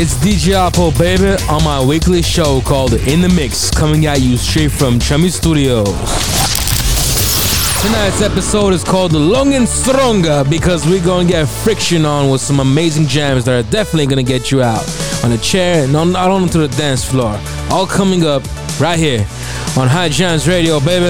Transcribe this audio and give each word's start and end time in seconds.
it's 0.00 0.14
DJ 0.14 0.54
Apple, 0.54 0.92
baby, 0.92 1.42
on 1.48 1.64
my 1.64 1.84
weekly 1.84 2.22
show 2.22 2.60
called 2.60 2.92
In 2.92 3.20
the 3.20 3.28
Mix, 3.28 3.68
coming 3.68 4.06
at 4.06 4.20
you 4.20 4.36
straight 4.36 4.70
from 4.70 5.00
Chummy 5.00 5.28
Studios. 5.28 5.88
Tonight's 7.82 8.22
episode 8.22 8.74
is 8.74 8.84
called 8.84 9.12
Long 9.12 9.54
and 9.54 9.68
Stronger 9.68 10.44
because 10.48 10.86
we're 10.86 11.04
gonna 11.04 11.28
get 11.28 11.48
friction 11.48 12.04
on 12.06 12.30
with 12.30 12.40
some 12.40 12.60
amazing 12.60 13.08
jams 13.08 13.44
that 13.46 13.58
are 13.58 13.70
definitely 13.72 14.06
gonna 14.06 14.22
get 14.22 14.52
you 14.52 14.62
out 14.62 14.86
on 15.24 15.32
a 15.32 15.38
chair 15.38 15.82
and 15.82 15.96
on, 15.96 16.14
out 16.14 16.30
onto 16.30 16.64
the 16.64 16.68
dance 16.76 17.04
floor. 17.04 17.36
All 17.68 17.86
coming 17.86 18.24
up 18.24 18.44
right 18.78 18.98
here 18.98 19.26
on 19.76 19.88
High 19.88 20.10
Jams 20.10 20.46
Radio, 20.46 20.78
baby. 20.78 21.06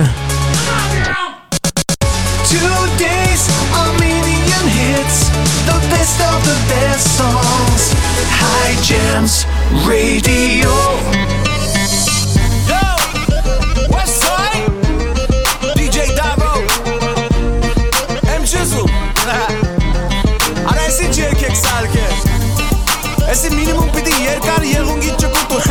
A 3.70 3.84
million 4.00 4.64
hits, 4.66 5.28
the 5.66 5.78
best 5.90 6.20
of 6.22 6.42
the 6.42 6.56
best 6.68 7.18
songs. 7.18 8.07
High 8.30 8.76
Jams 8.82 9.46
Radio. 9.86 10.70
Yo, 12.68 12.84
Westside, 13.88 14.68
DJ 15.76 16.16
Davo, 16.16 16.62
M 18.40 18.46
Jizzle. 18.46 18.88
Arası 20.72 21.02
erkek 21.02 21.56
salke. 21.56 22.08
Esse 23.30 23.48
minimum 23.50 23.88
pedi 23.92 24.10
yer 24.22 24.40
kar 24.40 24.62
yerungi 24.62 25.08
çukutu. 25.08 25.70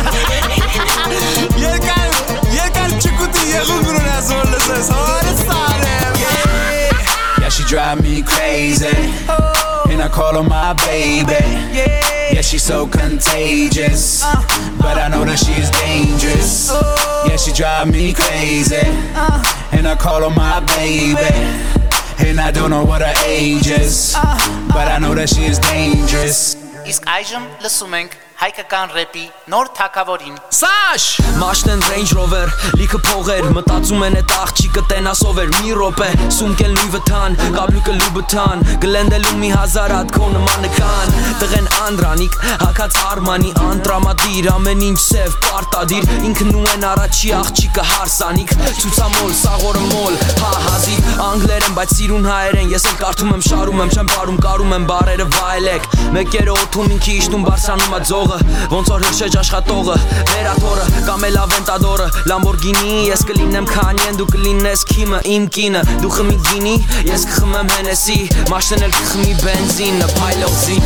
yer 1.62 1.78
kar 1.80 2.08
yer 2.56 2.74
kar 2.74 3.00
çukutu 3.00 3.46
yerun 3.52 3.84
guruna 3.84 4.22
zorlasın. 4.22 4.82
Sonra 4.82 5.36
sare. 5.36 5.98
Yeah, 7.40 7.50
she 7.50 7.64
drive 7.64 8.02
me 8.02 8.24
crazy. 8.24 9.10
Oh. 9.28 9.57
And 9.97 10.01
I 10.01 10.09
call 10.09 10.33
her 10.35 10.43
my 10.43 10.73
baby. 10.73 11.41
Yeah, 12.33 12.41
she's 12.41 12.63
so 12.63 12.87
contagious. 12.87 14.23
But 14.81 14.97
I 14.97 15.07
know 15.09 15.23
that 15.25 15.39
she 15.39 15.53
is 15.53 15.69
dangerous. 15.71 16.71
Yeah, 17.27 17.37
she 17.37 17.51
drive 17.51 17.91
me 17.91 18.13
crazy. 18.13 18.85
And 19.71 19.87
I 19.87 19.95
call 19.95 20.21
her 20.27 20.35
my 20.35 20.59
baby. 20.75 21.33
And 22.27 22.39
I 22.39 22.51
don't 22.51 22.69
know 22.69 22.83
what 22.85 23.01
her 23.01 23.13
age 23.25 23.67
is. 23.67 24.15
But 24.73 24.87
I 24.87 24.97
know 24.99 25.13
that 25.15 25.29
she 25.29 25.43
is 25.45 25.59
dangerous. 25.59 26.55
Իսկ 26.91 27.03
այժմ 27.15 27.43
լսում 27.63 27.93
ենք 27.99 28.15
հայկական 28.38 28.92
рэպի 28.94 29.22
նոր 29.50 29.68
թակավորին։ 29.74 30.34
Sash! 30.54 31.18
Մաշտեն 31.40 31.80
Range 31.88 32.12
Rover, 32.14 32.52
լիքը 32.78 32.98
փողեր, 33.08 33.46
մտածում 33.56 34.04
են 34.06 34.18
այդ 34.20 34.34
աղջիկը 34.36 34.82
տենասով 34.92 35.40
էր 35.42 35.50
մի 35.56 35.72
րոպե, 35.74 36.10
սումկեն 36.36 36.76
Louis 36.76 36.92
Vuitton, 36.92 37.34
կաբլուկը 37.56 37.94
Louboutin, 37.98 38.62
գլենդելում 38.84 39.42
մի 39.42 39.50
հազար 39.56 39.94
հատ 39.96 40.14
քո 40.14 40.28
նմանը 40.36 40.70
կան, 40.76 41.16
տղեն 41.42 41.66
Անդրանիկ, 41.88 42.38
հակած 42.62 43.00
Արմանի, 43.08 43.50
անտրամադիր, 43.64 44.48
ամեն 44.54 44.86
ինչ 44.86 45.00
սև, 45.02 45.36
պարտադիր, 45.48 46.08
ինքն 46.30 46.54
ու 46.54 46.64
են 46.76 46.86
առաջի 46.92 47.34
աղջիկը 47.38 47.86
հարսանիկ, 47.90 48.54
ցուցամոլ, 48.78 49.34
սաղորը 49.42 49.84
մոլ, 49.88 50.18
հա 50.44 50.52
հազիվ, 50.68 51.10
անգլերեն, 51.26 51.76
բայց 51.78 51.96
սիրուն 51.98 52.28
հայերեն, 52.28 52.72
ես 52.76 52.88
էլ 52.92 52.98
կարդում 53.02 53.34
եմ, 53.34 53.44
շարում 53.48 53.82
եմ, 53.82 53.92
չեմ 53.98 54.12
բարում, 54.14 54.40
կարում 54.46 54.74
եմ 54.78 54.88
բարերը 54.92 55.28
վայելեք, 55.38 55.88
մեկերը 56.18 56.56
օթում 56.58 56.92
ինքի 56.98 57.16
իշտում 57.18 57.46
բարսանում 57.48 57.96
ա 57.98 58.02
ձողը, 58.27 58.37
ոնց 58.73 58.91
որ 58.93 59.05
հրշեջ 59.07 59.37
աշխատողը, 59.43 59.97
վերաթորը, 60.31 60.87
կամ 61.07 61.25
էլ 61.29 61.37
ավենտադորը, 61.43 62.07
Lamborghini, 62.31 62.95
ես 63.09 63.25
կլինեմ 63.29 63.69
Kanye-ն, 63.71 64.19
դու 64.19 64.29
կլինես 64.33 64.85
Kim-ը, 64.91 65.21
իմ 65.33 65.47
կինը, 65.57 65.83
դու 66.03 66.13
խմի 66.17 66.37
գինի, 66.49 66.75
ես 67.09 67.27
կխմեմ 67.31 67.73
Hennessy, 67.77 68.19
մաշտեն 68.51 68.87
էլ 68.89 68.97
կխմի 68.99 69.37
բենզինը, 69.43 70.11
փայլոցի 70.19 70.79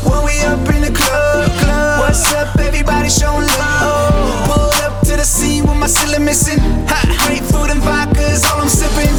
When 0.00 0.24
we 0.24 0.40
up 0.48 0.64
in 0.72 0.80
the 0.80 0.92
club, 0.96 1.50
club. 1.60 2.00
What's 2.00 2.32
up, 2.32 2.56
everybody 2.58 3.10
showing 3.10 3.46
love. 3.60 4.48
Pull 4.48 4.72
up 4.80 5.00
to 5.04 5.12
the 5.16 5.24
scene 5.24 5.66
with 5.66 5.76
my 5.76 5.86
cylinder 5.86 6.24
missing. 6.24 6.58
Ha, 6.88 7.00
great 7.26 7.44
food 7.44 7.68
and 7.70 7.82
vodka 7.82 8.24
is 8.32 8.44
all 8.48 8.60
I'm 8.60 8.68
sipping. 8.68 9.12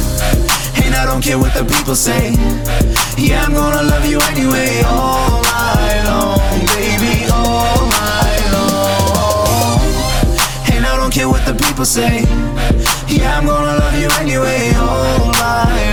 And 0.84 0.94
I 0.94 1.06
don't 1.06 1.22
care 1.22 1.38
what 1.38 1.54
the 1.54 1.64
people 1.64 1.94
say. 1.94 2.34
Yeah, 3.16 3.44
I'm 3.44 3.54
gonna 3.54 3.82
love 3.82 4.04
you 4.04 4.18
anyway, 4.32 4.82
all 4.84 5.40
night 5.42 6.02
long, 6.10 6.40
What 11.37 11.57
the 11.57 11.63
people 11.65 11.85
say. 11.85 12.21
Yeah, 13.07 13.37
I'm 13.37 13.45
gonna 13.45 13.79
love 13.79 13.95
you 13.99 14.09
anyway, 14.19 14.73
all 14.75 15.31
night 15.31 15.86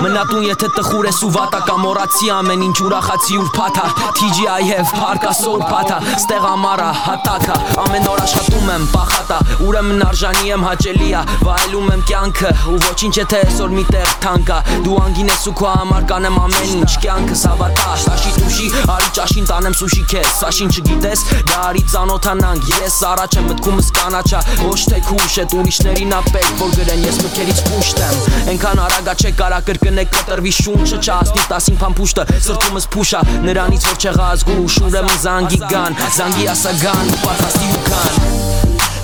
մնատուն 0.00 0.44
եթե 0.46 0.68
տխուր 0.76 1.06
ես 1.10 1.18
ու 1.26 1.28
վատա 1.34 1.58
կամ 1.66 1.82
մոռացի 1.84 2.30
ամեն 2.32 2.62
ինչ 2.66 2.76
ուրախացի 2.86 3.38
ուր 3.40 3.48
փաթա, 3.52 3.86
TGI 4.16 4.62
have 4.70 4.92
հարկա 4.96 5.32
soul 5.36 5.60
փաթա, 5.68 5.98
ստեղ 6.16 6.46
ամարա, 6.50 6.88
հատակա, 7.04 7.56
ամեն 7.84 8.08
օր 8.08 8.22
աշխատում 8.24 8.70
եմ, 8.74 8.86
պախատա, 8.94 9.38
ուրեմն 9.66 10.04
արժանի 10.06 10.52
եմ 10.54 10.64
հաճելիա, 10.68 11.20
վայելում 11.44 11.90
եմ 11.94 12.04
կյանքը, 12.10 12.52
ու 12.70 12.78
ոչինչ 12.86 13.14
եթե 13.20 13.40
այսօր 13.44 13.74
մի 13.76 13.84
տեղ 13.90 14.14
թանկա, 14.24 14.58
դու 14.86 14.96
անգին 15.04 15.30
ես 15.30 15.44
ու 15.50 15.54
քո 15.60 15.68
համար 15.70 16.08
կանեմ 16.10 16.40
ամեն 16.40 16.72
ինչ, 16.80 16.90
կյանքը 17.04 17.38
սավատա, 17.40 17.94
շաշի 18.04 18.32
տուշի, 18.40 18.68
արի 18.96 19.10
ճաշին 19.20 19.50
տանեմ 19.50 19.76
սուշի 19.80 20.04
քեզ, 20.14 20.30
սաշին 20.40 20.74
չգիտես, 20.80 21.24
դա 21.50 21.60
արի 21.70 21.84
ծանոթանանք, 21.92 22.70
ես 22.80 22.98
առաջ 23.10 23.38
եմ 23.40 23.48
մտքումս 23.50 23.90
կանաչա, 24.00 24.42
ոչ 24.64 24.80
թե 24.90 25.00
քուշ 25.10 25.36
է, 25.40 25.46
ուրիշներին 25.60 26.14
ապեք, 26.20 26.50
որ 26.60 26.74
գրեն 26.80 27.04
ես 27.10 27.20
մտքերից 27.24 27.62
կուշտ 27.68 28.02
եմ, 28.06 28.20
այնքան 28.50 28.82
արագա 28.86 29.16
չէ 29.20 29.32
կարա 29.40 29.60
կրկնեք 29.90 30.10
կտրվի 30.14 30.50
շունչը, 30.54 30.98
չհասնի 31.02 31.44
10-ին 31.50 31.78
փամփուշտը, 31.80 32.24
սրտումս 32.46 32.84
փուշա, 32.94 33.20
նրանից 33.42 33.86
որ 33.88 33.96
չեղած 34.04 34.44
գուշ, 34.46 34.76
ուրեմն 34.86 35.16
զանգի 35.24 35.58
գան, 35.72 35.96
զանգի 36.14 36.46
ասագան, 36.52 37.10
պատրաստի 37.24 37.70
ու 37.74 37.82
կան 37.88 38.14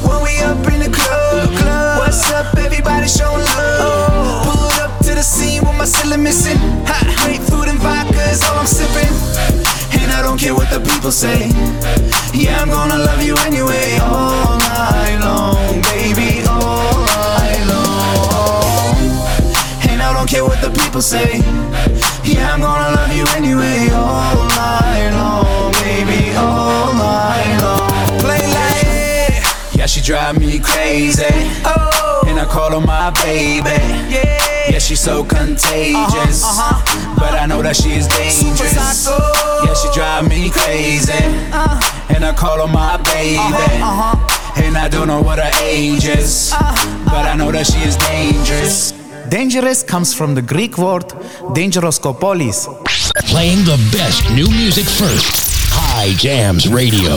When 0.07 0.23
we 0.23 0.39
up 0.47 0.63
in 0.71 0.79
the 0.85 0.91
club, 0.95 1.51
club. 1.59 1.99
What's 1.99 2.23
up, 2.31 2.55
everybody 2.55 3.09
showing 3.09 3.43
love. 3.59 4.47
Pull 4.47 4.79
up 4.85 4.93
to 5.03 5.19
the 5.19 5.25
scene 5.27 5.67
with 5.67 5.75
my 5.75 5.87
cylinder 5.87 6.23
missing. 6.23 6.61
Great 7.25 7.43
food 7.43 7.67
and 7.67 7.81
vodka 7.83 8.23
is 8.31 8.45
all 8.47 8.61
I'm 8.63 8.71
sipping. 8.71 9.11
And 9.99 10.13
I 10.13 10.23
don't 10.23 10.39
care 10.39 10.55
what 10.55 10.71
the 10.71 10.79
people 10.79 11.11
say. 11.11 11.51
Yeah, 12.31 12.63
I'm 12.63 12.71
gonna 12.71 13.03
love 13.03 13.23
you 13.25 13.35
anyway, 13.49 13.99
all 13.99 14.59
night 14.71 15.19
long, 15.19 15.83
baby, 15.83 15.96
I 20.07 20.13
don't 20.15 20.29
care 20.29 20.45
what 20.45 20.61
the 20.61 20.71
people 20.71 21.03
say. 21.03 21.39
Yeah, 22.25 22.53
I'm 22.55 22.61
gonna 22.61 22.95
love 22.97 23.13
you 23.15 23.25
anyway, 23.35 23.89
all 23.93 24.47
night 24.55 25.11
long, 25.11 25.73
baby, 25.83 26.35
all 26.37 26.93
night 26.95 27.59
long. 27.63 28.21
Play 28.21 28.39
like 28.39 29.75
Yeah, 29.75 29.87
she 29.87 30.01
drive 30.01 30.39
me 30.39 30.59
crazy. 30.59 31.25
Oh, 31.65 32.25
And 32.27 32.39
I 32.39 32.45
call 32.45 32.71
her 32.79 32.87
my 32.87 33.11
baby. 33.23 33.71
yeah. 34.13 34.71
Yeah, 34.71 34.79
she's 34.79 35.01
so 35.01 35.25
contagious. 35.25 36.43
Uh 36.45 36.55
huh. 36.55 37.15
But 37.19 37.35
I 37.35 37.47
know 37.47 37.63
that 37.63 37.77
she 37.77 37.91
is 37.93 38.07
dangerous. 38.09 39.07
Yeah, 39.07 39.75
she 39.75 39.89
drive 39.95 40.29
me 40.29 40.51
crazy. 40.51 41.13
Uh-huh. 41.13 42.15
And 42.15 42.25
I 42.25 42.33
call 42.33 42.65
her 42.67 42.73
my 42.73 42.97
baby. 42.99 43.39
And 44.67 44.77
I 44.77 44.89
don't 44.89 45.07
know 45.09 45.21
what 45.23 45.39
her 45.39 45.51
age 45.63 46.07
is. 46.07 46.53
But 47.07 47.27
I 47.27 47.35
know 47.37 47.51
that 47.53 47.67
she 47.67 47.79
is 47.83 47.97
dangerous. 47.97 48.93
Dangerous 49.29 49.83
comes 49.83 50.15
from 50.15 50.35
the 50.35 50.43
Greek 50.43 50.79
word 50.79 51.09
dangeroskopolis. 51.55 52.67
Playing 53.29 53.65
the 53.65 53.77
best 53.93 54.23
new 54.31 54.49
music 54.49 54.85
first. 54.85 55.73
High 55.73 56.13
Jams 56.15 56.69
Radio. 56.69 57.17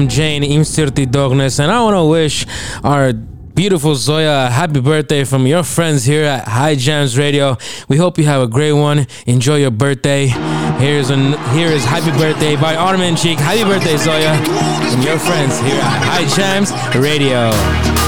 From 0.00 0.08
Jane 0.08 0.42
Imsirti 0.42 1.06
Dognes. 1.06 1.60
And 1.60 1.70
I 1.70 1.82
want 1.82 1.94
to 1.94 2.04
wish 2.04 2.46
our 2.82 3.12
beautiful 3.12 3.94
Zoya 3.94 4.46
a 4.46 4.50
happy 4.50 4.80
birthday 4.80 5.24
from 5.24 5.46
your 5.46 5.62
friends 5.62 6.04
here 6.06 6.24
at 6.24 6.48
High 6.48 6.74
Jams 6.74 7.18
Radio. 7.18 7.58
We 7.86 7.98
hope 7.98 8.16
you 8.16 8.24
have 8.24 8.40
a 8.40 8.46
great 8.46 8.72
one. 8.72 9.06
Enjoy 9.26 9.56
your 9.56 9.70
birthday. 9.70 10.28
Here's 10.78 11.10
an 11.10 11.34
here 11.52 11.68
is 11.68 11.84
Happy 11.84 12.16
Birthday 12.16 12.56
by 12.56 12.76
Armin 12.76 13.14
Cheek. 13.14 13.38
Happy 13.38 13.62
birthday, 13.64 13.98
Zoya. 13.98 14.32
And 14.32 15.04
your 15.04 15.18
friends 15.18 15.58
here 15.60 15.78
at 15.78 16.02
High 16.02 16.28
Jams 16.34 16.72
Radio. 16.96 17.99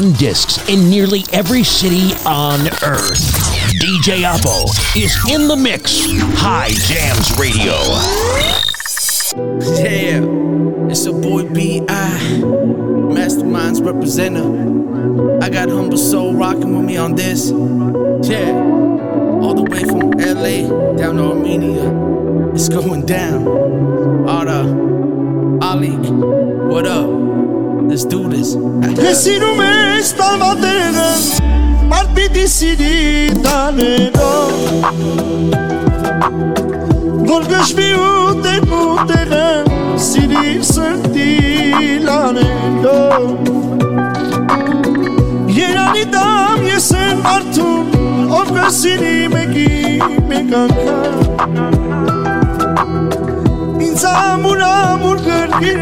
Spun 0.00 0.12
discs 0.12 0.66
in 0.70 0.88
nearly 0.88 1.24
every 1.30 1.62
city 1.62 2.14
on 2.24 2.60
earth. 2.82 3.20
DJ 3.82 4.24
Oppo 4.24 4.64
is 4.96 5.14
in 5.30 5.46
the 5.46 5.56
mix. 5.56 6.06
High 6.38 6.70
Jams 6.70 7.38
Radio. 7.38 7.74
Yeah, 9.76 10.90
it's 10.90 11.04
your 11.04 11.20
boy 11.20 11.52
B.I. 11.52 12.18
Masterminds 13.12 13.84
representative. 13.84 15.42
I 15.42 15.50
got 15.50 15.68
Humble 15.68 15.98
Soul 15.98 16.32
rocking 16.32 16.74
with 16.78 16.86
me 16.86 16.96
on 16.96 17.14
this. 17.14 17.50
Yeah, 17.50 18.52
all 19.42 19.52
the 19.52 19.66
way 19.68 19.84
from 19.84 20.12
LA 20.12 20.96
down 20.96 21.16
to 21.16 21.24
Armenia. 21.24 22.54
It's 22.54 22.70
going 22.70 23.04
down. 23.04 23.46
Ara, 24.26 24.64
Ali, 25.62 25.90
what 26.70 26.86
up? 26.86 27.49
Let's 27.90 28.04
do 28.06 28.22
this. 28.30 28.54
Ես 29.02 29.20
սիրում 29.24 29.60
ես 29.64 30.10
տալվատերը 30.14 31.06
Մարդ 31.90 32.12
պիտի 32.14 32.44
սիրի 32.52 32.98
տանելով 33.42 34.52
Որ 37.32 37.48
գշվի 37.50 37.88
ու 38.04 38.36
տեղ 38.44 38.76
ու 38.78 38.94
տեղը 39.10 39.48
Սիրիր 40.06 40.62
սրտի 40.70 41.34
լանելով 42.06 43.26
Երանի 45.58 46.06
դամ 46.14 46.62
ես 46.70 46.88
են 47.00 47.26
մարդում 47.26 47.86
Ով 48.38 48.54
կսիրի 48.60 49.18
մեկի 49.34 49.66
մեկ 50.30 50.50
անգամ 50.62 51.18
Ինձ 53.90 54.02
ամուր 54.14 54.60
ամուր 54.70 55.18
գրգիր 55.26 55.80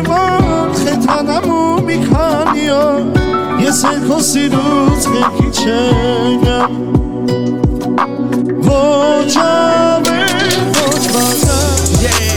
تنمو 1.00 1.80
می‌کنی 1.80 2.70
و 2.70 3.00
یه 3.60 3.70
سرکسی 3.70 4.48
روز 4.48 5.06
خیلی 5.06 5.50
چگم 5.50 6.70
و 8.62 9.24
جامعه 9.24 10.26
خود 10.74 11.02
yeah. 12.02 12.27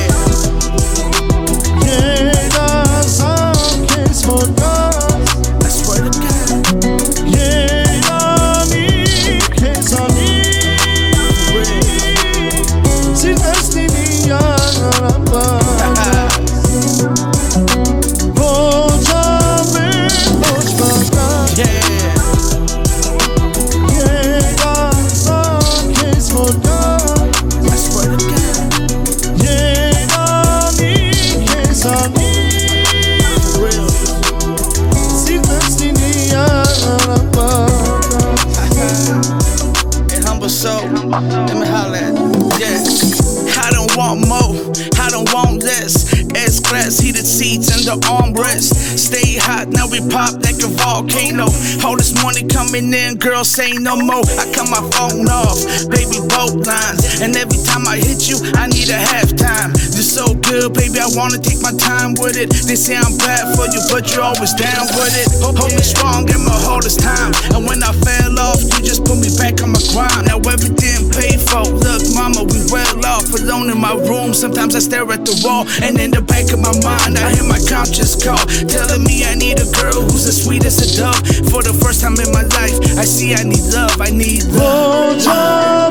Coming 52.72 52.94
in, 52.94 53.18
girl, 53.18 53.44
say 53.44 53.74
no 53.74 53.98
more. 53.98 54.24
I 54.40 54.48
cut 54.56 54.70
my 54.72 54.80
phone 54.96 55.28
off, 55.28 55.60
baby, 55.92 56.24
both 56.32 56.56
lines. 56.64 57.20
And 57.20 57.36
every 57.36 57.60
time 57.68 57.84
I 57.88 57.98
hit 58.00 58.32
you, 58.32 58.40
I 58.56 58.68
need 58.68 58.88
a 58.88 58.96
halftime. 58.96 59.76
You're 59.92 60.08
so 60.08 60.34
good, 60.36 60.74
baby, 60.74 61.00
I 61.00 61.12
wanna 61.12 61.38
take 61.38 61.60
my 61.60 61.76
time 61.76 62.16
with 62.24 62.38
it. 62.38 62.48
They 62.68 62.76
say 62.76 62.96
I'm 62.96 63.18
bad 63.18 63.56
for 63.60 63.68
you, 63.68 63.82
but 63.92 64.08
you're 64.14 64.24
always 64.24 64.54
down 64.54 64.88
with 64.96 65.12
it. 65.20 65.28
Hold 65.44 65.76
me 65.76 65.84
strong 65.84 66.30
in 66.32 66.46
my 66.46 66.56
hardest 66.64 67.02
time. 67.02 67.34
And 67.52 67.68
when 67.68 67.84
I 67.84 67.92
fell 67.92 68.40
off, 68.40 68.64
you 68.64 68.88
just 68.88 69.04
put 69.04 69.20
me 69.20 69.28
back 69.36 69.60
on 69.62 69.76
my 69.76 69.84
grind. 69.92 70.32
Now 70.32 70.40
everything 70.48 71.01
paid 71.22 71.40
for. 71.40 71.62
Look, 71.62 72.02
mama, 72.18 72.44
we 72.50 72.66
well 72.74 73.06
off. 73.06 73.30
Alone 73.38 73.70
in 73.70 73.80
my 73.80 73.94
room, 74.10 74.34
sometimes 74.34 74.76
I 74.76 74.80
stare 74.80 75.06
at 75.12 75.24
the 75.24 75.38
wall. 75.46 75.70
And 75.86 76.00
in 76.00 76.10
the 76.10 76.22
back 76.22 76.50
of 76.52 76.60
my 76.60 76.74
mind, 76.82 77.18
I 77.22 77.36
hear 77.38 77.46
my 77.46 77.62
conscience 77.70 78.18
call. 78.18 78.42
Telling 78.66 79.04
me 79.06 79.24
I 79.26 79.36
need 79.36 79.62
a 79.62 79.70
girl 79.78 80.02
who's 80.02 80.26
as 80.26 80.44
sweet 80.44 80.66
as 80.66 80.82
a 80.82 80.88
dove. 80.98 81.22
For 81.54 81.62
the 81.62 81.78
first 81.84 82.02
time 82.02 82.18
in 82.18 82.32
my 82.34 82.44
life, 82.58 82.76
I 82.98 83.06
see 83.06 83.36
I 83.36 83.44
need 83.44 83.66
love. 83.70 84.02
I 84.02 84.10
need 84.10 84.44
love. 84.50 84.62
Roll 84.62 85.22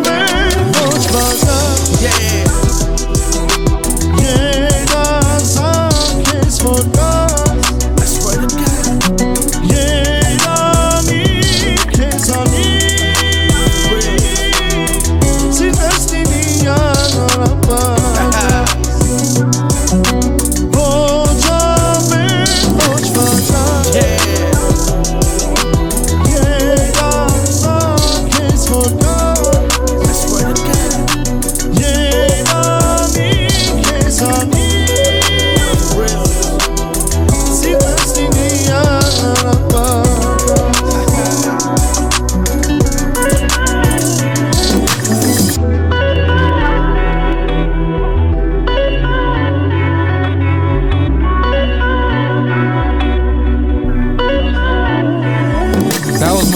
over, 0.03 0.19
yeah. 2.03 2.50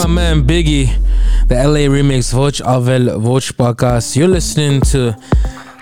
And 0.05 0.45
Biggie, 0.45 0.89
the 1.49 1.55
LA 1.55 1.89
remix 1.89 2.35
Voch 2.35 2.61
Avel 2.61 3.19
Voch 3.19 3.53
Bakas. 3.55 4.15
You're 4.15 4.29
listening 4.29 4.83
to 4.93 5.17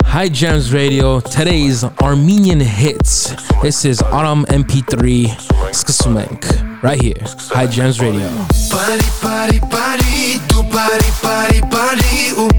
High 0.04 0.28
Jams 0.28 0.72
Radio, 0.72 1.18
today's 1.18 1.82
Armenian 2.00 2.60
hits. 2.60 3.34
This 3.62 3.84
is 3.84 4.00
Aram 4.00 4.44
MP3 4.44 5.26
Sksumenk, 5.72 6.82
right 6.82 7.00
here, 7.00 7.16
High 7.50 7.66
Jams 7.66 8.00
Radio. 8.00 8.28
Party, 8.70 9.08
party, 9.20 9.58
party, 9.58 10.38
party, 10.70 11.10
party, 11.20 11.60
party, 11.62 12.52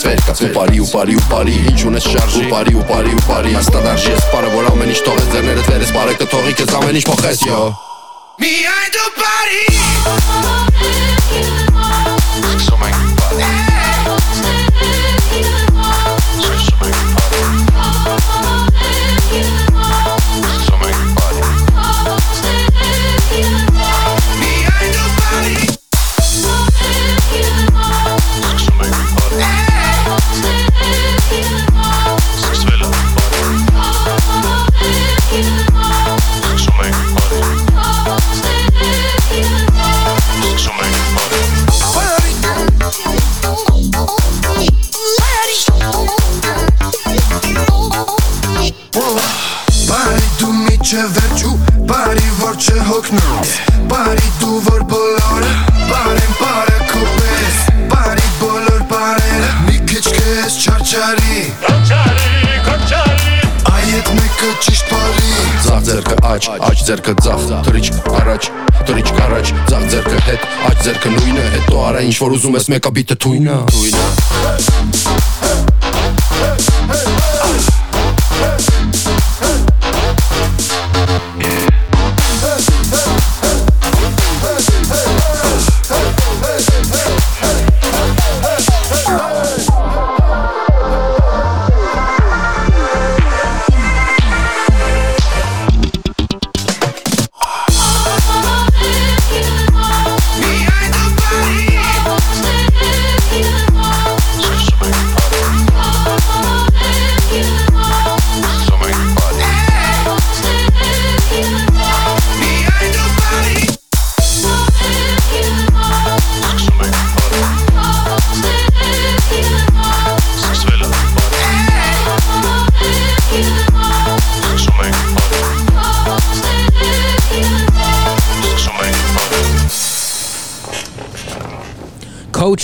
Վերկաց, 0.00 0.40
ու 0.46 0.50
բարի, 0.54 0.78
ու 0.80 0.88
բարի, 0.94 1.16
ու 1.20 1.26
բարի 1.30 1.56
Ինչ 1.70 1.80
ունես 1.90 2.06
շարժի, 2.14 2.40
ու 2.40 2.50
բարի, 2.54 2.74
ու 2.80 2.86
բարի, 2.88 3.12
ու 3.18 3.26
բարի 3.26 3.52
Հաստատ 3.58 3.88
արժի 3.90 4.14
ես 4.14 4.26
պարը, 4.32 4.52
որ 4.56 4.70
ամեն 4.70 4.94
ինչ 4.94 5.00
թողես 5.10 5.28
ձերներդ 5.34 5.70
վերես 5.70 5.94
Պարը 5.98 6.16
կթողի 6.24 6.56
կեզ 6.62 6.74
ամեն 6.80 7.00
ինչ 7.02 7.06
փոխես, 7.10 7.46
յո 7.50 7.62
Միայն 8.40 8.90
դու 8.96 9.08
բարի 9.20 10.69
Me 64.40 64.54
këqisht 64.56 64.86
pari 64.88 65.24
Ձախ 65.66 65.80
ձերքը 65.84 66.14
աջ, 66.24 66.46
աջ 66.64 66.84
ձերքը 66.88 67.12
ձախ 67.26 67.42
Թրիչք 67.66 68.08
առաջ, 68.22 68.48
թրիչք 68.88 69.20
առաջ 69.26 69.52
Ձախ 69.68 69.84
ձերքը 69.92 70.22
հետ, 70.30 70.46
աջ 70.70 70.80
ձերքը 70.86 71.12
նույնը 71.18 71.44
Հետո 71.58 71.82
արա 71.90 72.04
ինչ 72.08 72.16
որ 72.24 72.36
ուզում 72.38 72.56
ես 72.56 72.70
մեկը 72.72 72.94
բիտը 72.96 73.18
թույնը 73.26 73.58
Թույնը 73.74 75.09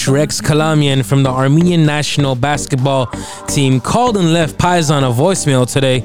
Coach 0.06 0.14
Rex 0.14 0.40
Kalamian 0.40 1.04
from 1.04 1.24
the 1.24 1.30
Armenian 1.30 1.84
national 1.84 2.36
basketball 2.36 3.06
team 3.48 3.80
called 3.80 4.16
and 4.16 4.32
left 4.32 4.56
Paisan 4.56 5.02
a 5.02 5.12
voicemail 5.12 5.68
today. 5.70 6.04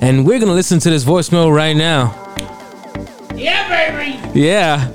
And 0.00 0.24
we're 0.26 0.38
going 0.38 0.48
to 0.48 0.54
listen 0.54 0.78
to 0.80 0.88
this 0.88 1.04
voicemail 1.04 1.54
right 1.54 1.74
now. 1.76 2.14
Yeah, 3.34 3.68
baby. 3.68 4.40
Yeah. 4.40 4.92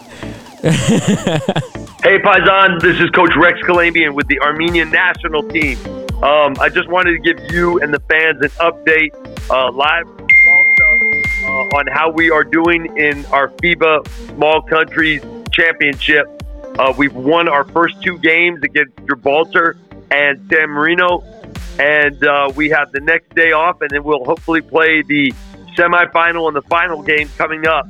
Hey, 2.01 2.17
Paisan, 2.17 2.79
this 2.79 2.97
is 3.01 3.09
Coach 3.09 3.35
Rex 3.35 3.59
Kalamian 3.63 4.13
with 4.15 4.25
the 4.29 4.39
Armenian 4.39 4.89
national 4.89 5.43
team. 5.43 5.77
Um, 6.23 6.55
I 6.59 6.69
just 6.69 6.87
wanted 6.87 7.11
to 7.11 7.19
give 7.19 7.51
you 7.51 7.81
and 7.81 7.93
the 7.93 7.99
fans 7.99 8.41
an 8.41 8.49
update 8.51 9.11
uh, 9.49 9.69
live 9.73 10.07
uh, 10.07 11.77
on 11.77 11.87
how 11.87 12.09
we 12.09 12.31
are 12.31 12.45
doing 12.45 12.85
in 12.97 13.25
our 13.25 13.49
FIBA 13.49 14.07
Small 14.33 14.61
Countries 14.61 15.21
Championship. 15.59 16.25
Uh, 16.77 16.93
we've 16.97 17.13
won 17.13 17.49
our 17.49 17.65
first 17.65 18.01
two 18.01 18.17
games 18.19 18.63
against 18.63 18.95
Gibraltar 18.99 19.75
and 20.09 20.39
San 20.49 20.69
Marino, 20.69 21.21
and 21.77 22.23
uh, 22.23 22.51
we 22.55 22.69
have 22.69 22.91
the 22.93 23.01
next 23.01 23.35
day 23.35 23.51
off, 23.51 23.81
and 23.81 23.89
then 23.89 24.03
we'll 24.03 24.23
hopefully 24.23 24.61
play 24.61 25.01
the 25.01 25.33
semifinal 25.77 26.47
and 26.47 26.55
the 26.55 26.61
final 26.63 27.01
game 27.03 27.29
coming 27.37 27.67
up. 27.67 27.85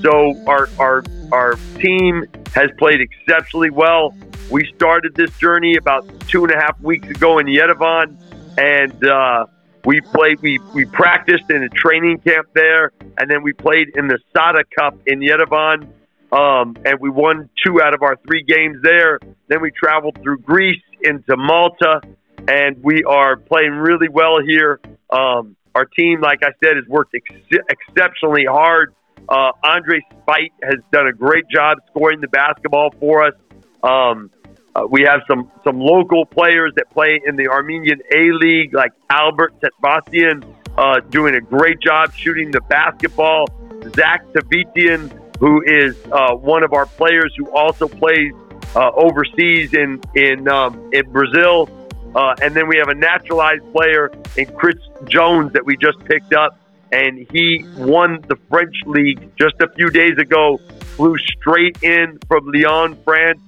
So 0.00 0.34
our 0.46 0.68
our 0.78 1.04
our 1.32 1.54
team 1.78 2.24
has 2.54 2.70
played 2.78 3.00
exceptionally 3.00 3.70
well. 3.70 4.14
We 4.50 4.70
started 4.74 5.14
this 5.14 5.30
journey 5.38 5.76
about 5.76 6.06
two 6.28 6.44
and 6.44 6.52
a 6.52 6.58
half 6.58 6.80
weeks 6.80 7.08
ago 7.08 7.38
in 7.38 7.46
Yerevan, 7.46 8.16
and 8.58 9.04
uh, 9.04 9.46
we 9.84 10.00
played. 10.00 10.40
We 10.40 10.58
we 10.74 10.86
practiced 10.86 11.50
in 11.50 11.62
a 11.62 11.68
training 11.68 12.20
camp 12.20 12.48
there, 12.54 12.92
and 13.18 13.30
then 13.30 13.42
we 13.42 13.52
played 13.52 13.96
in 13.96 14.08
the 14.08 14.18
Sada 14.34 14.64
Cup 14.76 14.96
in 15.06 15.20
Yerevan, 15.20 15.88
um, 16.32 16.76
and 16.84 16.98
we 17.00 17.10
won 17.10 17.50
two 17.64 17.82
out 17.82 17.94
of 17.94 18.02
our 18.02 18.16
three 18.26 18.42
games 18.42 18.78
there. 18.82 19.18
Then 19.48 19.60
we 19.60 19.70
traveled 19.70 20.18
through 20.22 20.38
Greece 20.38 20.82
into 21.02 21.36
Malta, 21.36 22.00
and 22.48 22.82
we 22.82 23.04
are 23.04 23.36
playing 23.36 23.72
really 23.72 24.08
well 24.08 24.38
here. 24.44 24.80
Um, 25.10 25.56
our 25.74 25.84
team, 25.84 26.20
like 26.20 26.40
I 26.42 26.52
said, 26.64 26.76
has 26.76 26.86
worked 26.88 27.14
ex- 27.14 27.64
exceptionally 27.68 28.46
hard. 28.46 28.94
Uh, 29.28 29.52
Andre 29.62 30.00
Spight 30.10 30.52
has 30.62 30.76
done 30.90 31.06
a 31.06 31.12
great 31.12 31.48
job 31.48 31.78
scoring 31.90 32.20
the 32.20 32.28
basketball 32.28 32.92
for 32.98 33.24
us. 33.24 33.34
Um, 33.82 34.30
uh, 34.74 34.86
we 34.90 35.02
have 35.02 35.20
some 35.28 35.50
some 35.64 35.78
local 35.78 36.24
players 36.24 36.72
that 36.76 36.90
play 36.90 37.20
in 37.26 37.36
the 37.36 37.48
Armenian 37.48 38.00
A 38.14 38.32
League, 38.32 38.74
like 38.74 38.92
Albert 39.10 39.54
Tetbasian, 39.60 40.44
uh, 40.78 41.00
doing 41.10 41.34
a 41.34 41.40
great 41.40 41.78
job 41.80 42.14
shooting 42.14 42.50
the 42.50 42.60
basketball. 42.62 43.46
Zach 43.94 44.24
Tavitian, 44.32 45.10
who 45.42 45.60
is 45.66 45.96
uh, 46.12 46.36
one 46.36 46.62
of 46.62 46.72
our 46.72 46.86
players 46.86 47.34
who 47.36 47.50
also 47.50 47.88
plays 47.88 48.32
uh, 48.76 48.92
overseas 48.92 49.74
in 49.74 50.00
in 50.14 50.46
um, 50.46 50.88
in 50.92 51.10
Brazil, 51.10 51.68
uh, 52.14 52.36
and 52.40 52.54
then 52.54 52.68
we 52.68 52.76
have 52.76 52.86
a 52.86 52.94
naturalized 52.94 53.64
player 53.72 54.12
in 54.36 54.46
Chris 54.54 54.76
Jones 55.08 55.52
that 55.54 55.66
we 55.66 55.76
just 55.76 55.98
picked 56.04 56.32
up, 56.32 56.56
and 56.92 57.26
he 57.32 57.66
won 57.76 58.20
the 58.28 58.36
French 58.48 58.76
league 58.86 59.32
just 59.36 59.56
a 59.60 59.68
few 59.74 59.90
days 59.90 60.16
ago. 60.16 60.60
Flew 60.96 61.18
straight 61.18 61.82
in 61.82 62.20
from 62.28 62.46
Lyon, 62.46 62.96
France, 63.02 63.40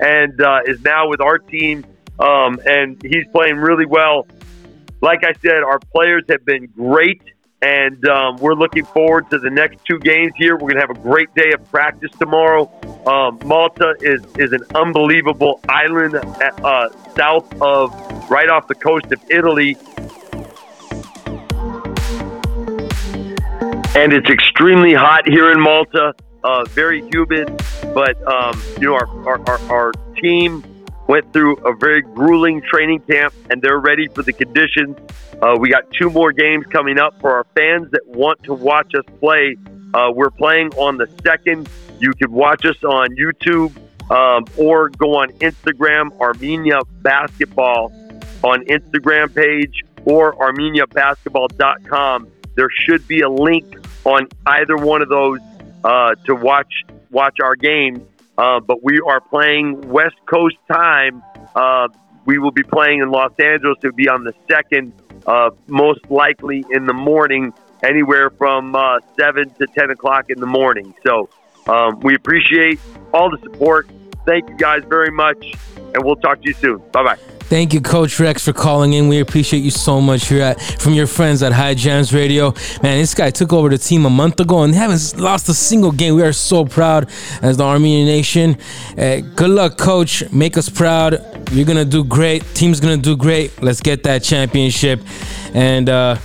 and 0.00 0.40
uh, 0.40 0.60
is 0.64 0.80
now 0.82 1.10
with 1.10 1.20
our 1.20 1.36
team. 1.38 1.84
Um, 2.18 2.60
and 2.64 3.00
he's 3.02 3.26
playing 3.30 3.56
really 3.56 3.86
well. 3.86 4.26
like 5.02 5.24
I 5.24 5.32
said, 5.42 5.62
our 5.64 5.80
players 5.80 6.22
have 6.30 6.44
been 6.46 6.66
great, 6.68 7.22
and 7.62 8.04
um, 8.08 8.36
we're 8.38 8.54
looking 8.54 8.84
forward 8.84 9.30
to 9.30 9.38
the 9.38 9.48
next 9.48 9.84
two 9.84 9.98
games 10.00 10.32
here. 10.36 10.54
We're 10.54 10.72
going 10.72 10.74
to 10.74 10.80
have 10.80 10.90
a 10.90 11.00
great 11.00 11.32
day 11.34 11.52
of 11.52 11.64
practice 11.70 12.10
tomorrow. 12.18 12.68
Um, 13.06 13.38
Malta 13.44 13.94
is, 14.00 14.20
is 14.36 14.52
an 14.52 14.64
unbelievable 14.74 15.60
island 15.68 16.16
uh, 16.16 16.88
south 17.16 17.50
of, 17.62 17.92
right 18.28 18.48
off 18.48 18.66
the 18.66 18.74
coast 18.74 19.06
of 19.12 19.22
Italy. 19.30 19.76
And 23.94 24.12
it's 24.12 24.28
extremely 24.28 24.94
hot 24.94 25.28
here 25.28 25.52
in 25.52 25.60
Malta, 25.60 26.14
uh, 26.42 26.64
very 26.64 27.08
humid, 27.10 27.62
but 27.94 28.20
um, 28.26 28.60
you 28.80 28.88
know 28.88 28.94
our, 28.94 29.28
our, 29.28 29.48
our, 29.48 29.58
our 29.70 29.92
team 30.20 30.64
went 31.06 31.32
through 31.32 31.56
a 31.58 31.74
very 31.74 32.02
grueling 32.02 32.62
training 32.62 33.00
camp 33.00 33.34
and 33.50 33.60
they're 33.60 33.80
ready 33.80 34.08
for 34.08 34.22
the 34.22 34.32
conditions. 34.32 34.96
Uh, 35.40 35.56
we 35.58 35.70
got 35.70 35.90
two 35.92 36.10
more 36.10 36.32
games 36.32 36.64
coming 36.66 36.98
up 36.98 37.20
for 37.20 37.32
our 37.32 37.44
fans 37.56 37.90
that 37.90 38.06
want 38.06 38.42
to 38.44 38.54
watch 38.54 38.92
us 38.94 39.04
play. 39.20 39.56
Uh, 39.94 40.10
we're 40.14 40.30
playing 40.30 40.70
on 40.74 40.96
the 40.96 41.08
second. 41.24 41.68
You 41.98 42.12
can 42.12 42.32
watch 42.32 42.64
us 42.64 42.82
on 42.84 43.08
YouTube 43.16 43.76
um, 44.10 44.44
or 44.56 44.88
go 44.90 45.16
on 45.16 45.30
Instagram, 45.34 46.18
Armenia 46.20 46.80
Basketball 47.02 47.92
on 48.42 48.64
Instagram 48.66 49.34
page 49.34 49.84
or 50.04 50.34
ArmeniaBasketball.com. 50.34 52.28
There 52.54 52.68
should 52.70 53.06
be 53.06 53.20
a 53.20 53.28
link 53.28 53.64
on 54.04 54.28
either 54.46 54.76
one 54.76 55.02
of 55.02 55.08
those 55.08 55.40
uh, 55.84 56.14
to 56.26 56.34
watch 56.34 56.84
watch 57.10 57.38
our 57.42 57.56
games. 57.56 58.02
Uh, 58.38 58.60
but 58.60 58.82
we 58.82 59.00
are 59.00 59.20
playing 59.20 59.88
West 59.88 60.16
Coast 60.26 60.56
time. 60.70 61.22
Uh, 61.54 61.88
we 62.24 62.38
will 62.38 62.50
be 62.50 62.62
playing 62.62 63.00
in 63.00 63.10
Los 63.10 63.32
Angeles. 63.38 63.78
It 63.82 63.88
will 63.88 63.92
be 63.92 64.08
on 64.08 64.24
the 64.24 64.34
second, 64.50 64.92
uh, 65.26 65.50
most 65.66 66.08
likely 66.10 66.64
in 66.70 66.86
the 66.86 66.94
morning, 66.94 67.52
anywhere 67.82 68.30
from 68.30 68.74
uh, 68.74 69.00
7 69.18 69.50
to 69.58 69.66
10 69.66 69.90
o'clock 69.90 70.30
in 70.30 70.40
the 70.40 70.46
morning. 70.46 70.94
So 71.06 71.28
um, 71.66 72.00
we 72.00 72.14
appreciate 72.14 72.80
all 73.12 73.30
the 73.30 73.38
support. 73.42 73.88
Thank 74.24 74.48
you 74.48 74.56
guys 74.56 74.82
very 74.88 75.10
much, 75.10 75.52
and 75.76 76.04
we'll 76.04 76.16
talk 76.16 76.40
to 76.42 76.48
you 76.48 76.54
soon. 76.54 76.78
Bye 76.92 77.02
bye. 77.02 77.31
Thank 77.52 77.74
you, 77.74 77.82
Coach 77.82 78.18
Rex, 78.18 78.46
for 78.46 78.54
calling 78.54 78.94
in. 78.94 79.08
We 79.08 79.20
appreciate 79.20 79.62
you 79.62 79.70
so 79.70 80.00
much 80.00 80.28
here 80.28 80.40
at 80.40 80.58
from 80.80 80.94
your 80.94 81.06
friends 81.06 81.42
at 81.42 81.52
High 81.52 81.74
Jams 81.74 82.14
Radio. 82.14 82.54
Man, 82.82 82.96
this 82.96 83.12
guy 83.12 83.28
took 83.28 83.52
over 83.52 83.68
the 83.68 83.76
team 83.76 84.06
a 84.06 84.08
month 84.08 84.40
ago 84.40 84.62
and 84.62 84.74
haven't 84.74 85.20
lost 85.20 85.50
a 85.50 85.52
single 85.52 85.92
game. 85.92 86.14
We 86.14 86.22
are 86.22 86.32
so 86.32 86.64
proud 86.64 87.10
as 87.42 87.58
the 87.58 87.64
Armenian 87.64 88.06
Nation. 88.06 88.56
Uh, 88.96 89.20
good 89.36 89.50
luck, 89.50 89.76
Coach. 89.76 90.24
Make 90.32 90.56
us 90.56 90.70
proud. 90.70 91.50
You're 91.52 91.66
gonna 91.66 91.84
do 91.84 92.04
great. 92.04 92.42
Team's 92.54 92.80
gonna 92.80 92.96
do 92.96 93.18
great. 93.18 93.62
Let's 93.62 93.82
get 93.82 94.02
that 94.04 94.22
championship. 94.22 95.02
And 95.52 95.90
uh, 95.90 96.16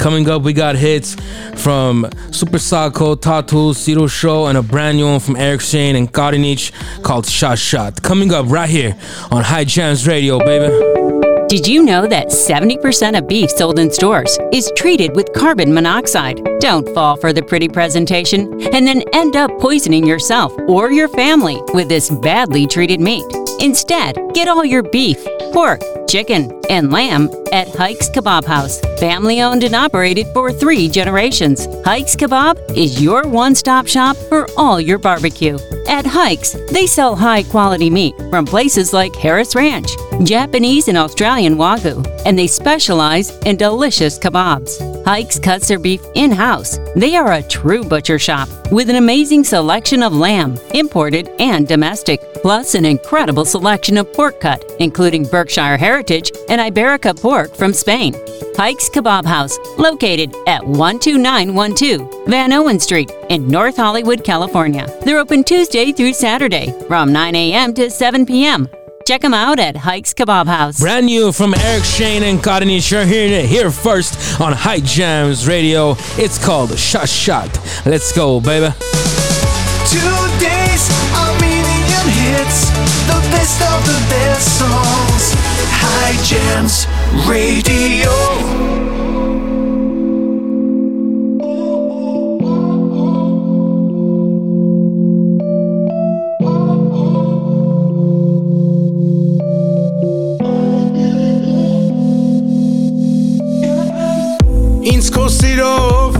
Coming 0.00 0.30
up, 0.30 0.40
we 0.40 0.54
got 0.54 0.76
hits 0.76 1.14
from 1.62 2.08
Super 2.30 2.58
Sako, 2.58 3.16
Tatu, 3.16 3.74
Ciro 3.74 4.06
Show, 4.06 4.46
and 4.46 4.56
a 4.56 4.62
brand 4.62 4.96
new 4.96 5.04
one 5.04 5.20
from 5.20 5.36
Eric 5.36 5.60
Shane 5.60 5.94
and 5.94 6.10
Karinich 6.10 6.72
called 7.02 7.26
Shot 7.26 7.58
Shot. 7.58 8.02
Coming 8.02 8.32
up 8.32 8.46
right 8.48 8.70
here 8.70 8.96
on 9.30 9.44
High 9.44 9.64
Jams 9.64 10.08
Radio, 10.08 10.38
baby. 10.38 10.74
Did 11.50 11.66
you 11.66 11.82
know 11.82 12.06
that 12.06 12.28
70% 12.28 13.18
of 13.18 13.26
beef 13.26 13.50
sold 13.50 13.78
in 13.78 13.90
stores 13.90 14.38
is 14.52 14.72
treated 14.74 15.14
with 15.16 15.32
carbon 15.34 15.74
monoxide? 15.74 16.40
Don't 16.60 16.88
fall 16.94 17.16
for 17.16 17.32
the 17.32 17.42
pretty 17.42 17.68
presentation 17.68 18.52
and 18.72 18.86
then 18.86 19.02
end 19.12 19.36
up 19.36 19.50
poisoning 19.58 20.06
yourself 20.06 20.54
or 20.68 20.92
your 20.92 21.08
family 21.08 21.60
with 21.74 21.88
this 21.88 22.08
badly 22.08 22.66
treated 22.66 23.00
meat. 23.00 23.24
Instead, 23.60 24.16
get 24.32 24.48
all 24.48 24.64
your 24.64 24.84
beef, 24.84 25.18
pork, 25.52 25.80
chicken, 26.08 26.60
and 26.70 26.92
lamb 26.92 27.30
at 27.52 27.68
Hikes 27.68 28.08
Kebab 28.10 28.44
House. 28.44 28.80
Family 28.98 29.42
owned 29.42 29.64
and 29.64 29.74
operated 29.74 30.26
for 30.34 30.52
three 30.52 30.88
generations. 30.88 31.66
Hikes 31.84 32.16
Kebab 32.16 32.76
is 32.76 33.02
your 33.02 33.26
one 33.26 33.54
stop 33.54 33.86
shop 33.86 34.16
for 34.28 34.46
all 34.56 34.80
your 34.80 34.98
barbecue. 34.98 35.58
At 35.90 36.06
Hikes, 36.06 36.56
they 36.70 36.86
sell 36.86 37.16
high 37.16 37.42
quality 37.42 37.90
meat 37.90 38.14
from 38.30 38.46
places 38.46 38.92
like 38.92 39.12
Harris 39.16 39.56
Ranch, 39.56 39.90
Japanese 40.22 40.86
and 40.86 40.96
Australian 40.96 41.56
Wagyu, 41.56 42.06
and 42.24 42.38
they 42.38 42.46
specialize 42.46 43.36
in 43.38 43.56
delicious 43.56 44.16
kebabs. 44.16 44.78
Hikes 45.04 45.40
cuts 45.40 45.66
their 45.66 45.80
beef 45.80 46.00
in 46.14 46.30
house. 46.30 46.78
They 46.94 47.16
are 47.16 47.32
a 47.32 47.42
true 47.42 47.82
butcher 47.82 48.20
shop 48.20 48.48
with 48.70 48.88
an 48.88 48.96
amazing 48.96 49.42
selection 49.42 50.04
of 50.04 50.12
lamb, 50.12 50.56
imported 50.74 51.28
and 51.40 51.66
domestic, 51.66 52.20
plus 52.34 52.76
an 52.76 52.84
incredible 52.84 53.44
selection 53.44 53.96
of 53.96 54.12
pork 54.12 54.40
cut, 54.40 54.64
including 54.78 55.24
Berkshire 55.24 55.76
Heritage 55.76 56.30
and 56.48 56.60
Iberica 56.60 57.20
pork 57.20 57.56
from 57.56 57.72
Spain. 57.72 58.14
Hikes 58.56 58.90
Kebab 58.90 59.24
House, 59.24 59.58
located 59.78 60.34
at 60.46 60.62
12912 60.62 62.26
Vanowen 62.26 62.80
Street 62.80 63.10
in 63.30 63.48
North 63.48 63.76
Hollywood, 63.76 64.22
California. 64.22 64.86
They're 65.02 65.18
open 65.18 65.44
Tuesday 65.44 65.79
through 65.88 66.12
Saturday 66.12 66.72
from 66.86 67.10
9 67.10 67.34
a.m. 67.34 67.72
to 67.74 67.90
7 67.90 68.26
p.m. 68.26 68.68
Check 69.06 69.22
them 69.22 69.32
out 69.32 69.58
at 69.58 69.76
Hikes 69.76 70.12
Kebab 70.12 70.46
House. 70.46 70.78
Brand 70.78 71.06
new 71.06 71.32
from 71.32 71.54
Eric 71.54 71.84
Shane 71.84 72.22
and 72.22 72.38
Karinish. 72.38 72.90
You're 72.90 73.06
hearing 73.06 73.32
it 73.32 73.46
here 73.46 73.70
first 73.70 74.40
on 74.40 74.52
High 74.52 74.80
Jams 74.80 75.48
Radio. 75.48 75.96
It's 76.18 76.38
called 76.38 76.78
Shot 76.78 77.08
Shot. 77.08 77.48
Let's 77.86 78.12
go, 78.12 78.40
baby. 78.40 78.72
Today's 79.88 80.84
Armenian 81.16 82.08
hits, 82.12 82.68
the 83.08 83.18
best 83.32 83.62
of 83.62 83.80
the 83.86 83.98
best 84.10 84.58
songs. 84.58 85.32
High 85.80 86.16
Jams 86.22 86.86
Radio. 87.26 88.89
Ինձ 104.90 105.08
քո 105.14 105.24
սիրով 105.30 106.16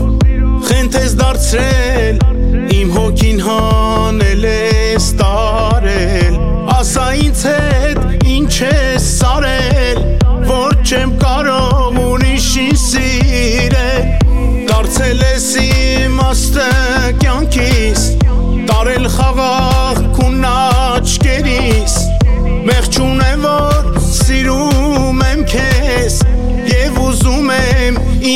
խենթ 0.67 0.93
ես 0.95 1.15
դարձրել 1.19 2.21
Իմ 2.77 2.93
հոգին 2.95 3.41
հանել 3.43 4.45
ես 4.47 5.07
տարել 5.19 6.37
Ասա 6.77 7.07
ինձ 7.25 7.43
հետ 7.49 8.25
ինչ 8.35 8.53
ես 8.63 9.09
սարել 9.17 10.01
Որ 10.47 10.79
չեմ 10.87 11.13
կարող 11.25 11.99
ուրիշին 12.05 12.79
սիրել 12.85 14.09
Դարձել 14.71 15.27
ես 15.27 15.51
իմ 15.67 16.23
աստը 16.29 16.71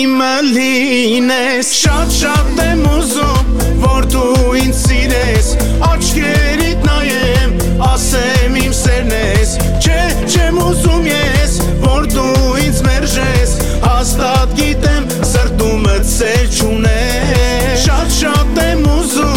իմը 0.06 0.34
լինես 0.54 1.70
Շատ 1.80 2.12
շատ 2.14 2.60
եմ 2.62 2.82
ուզում, 2.92 3.48
որ 3.82 4.06
դու 4.14 4.52
ինձ 4.62 4.76
սիրես 4.82 5.48
Աչկերիտ 5.88 6.86
նայեմ, 6.86 7.56
ասեմ 7.90 8.60
իմ 8.62 8.76
սերն 8.80 9.16
ես 9.16 9.56
Չէ, 9.82 10.02
չեմ 10.30 10.60
ուզում 10.66 11.10
ես, 11.10 11.58
որ 11.86 12.10
դու 12.14 12.54
ինձ 12.66 12.84
մերժես 12.90 13.56
Հաստատ 13.86 14.56
գիտեմ, 14.62 15.10
սրտումը 15.32 15.98
ծեր 16.12 16.46
չունես 16.60 17.86
Շատ 17.86 18.16
շատ 18.20 18.62
եմ 18.66 18.86
ուզում, 19.00 19.35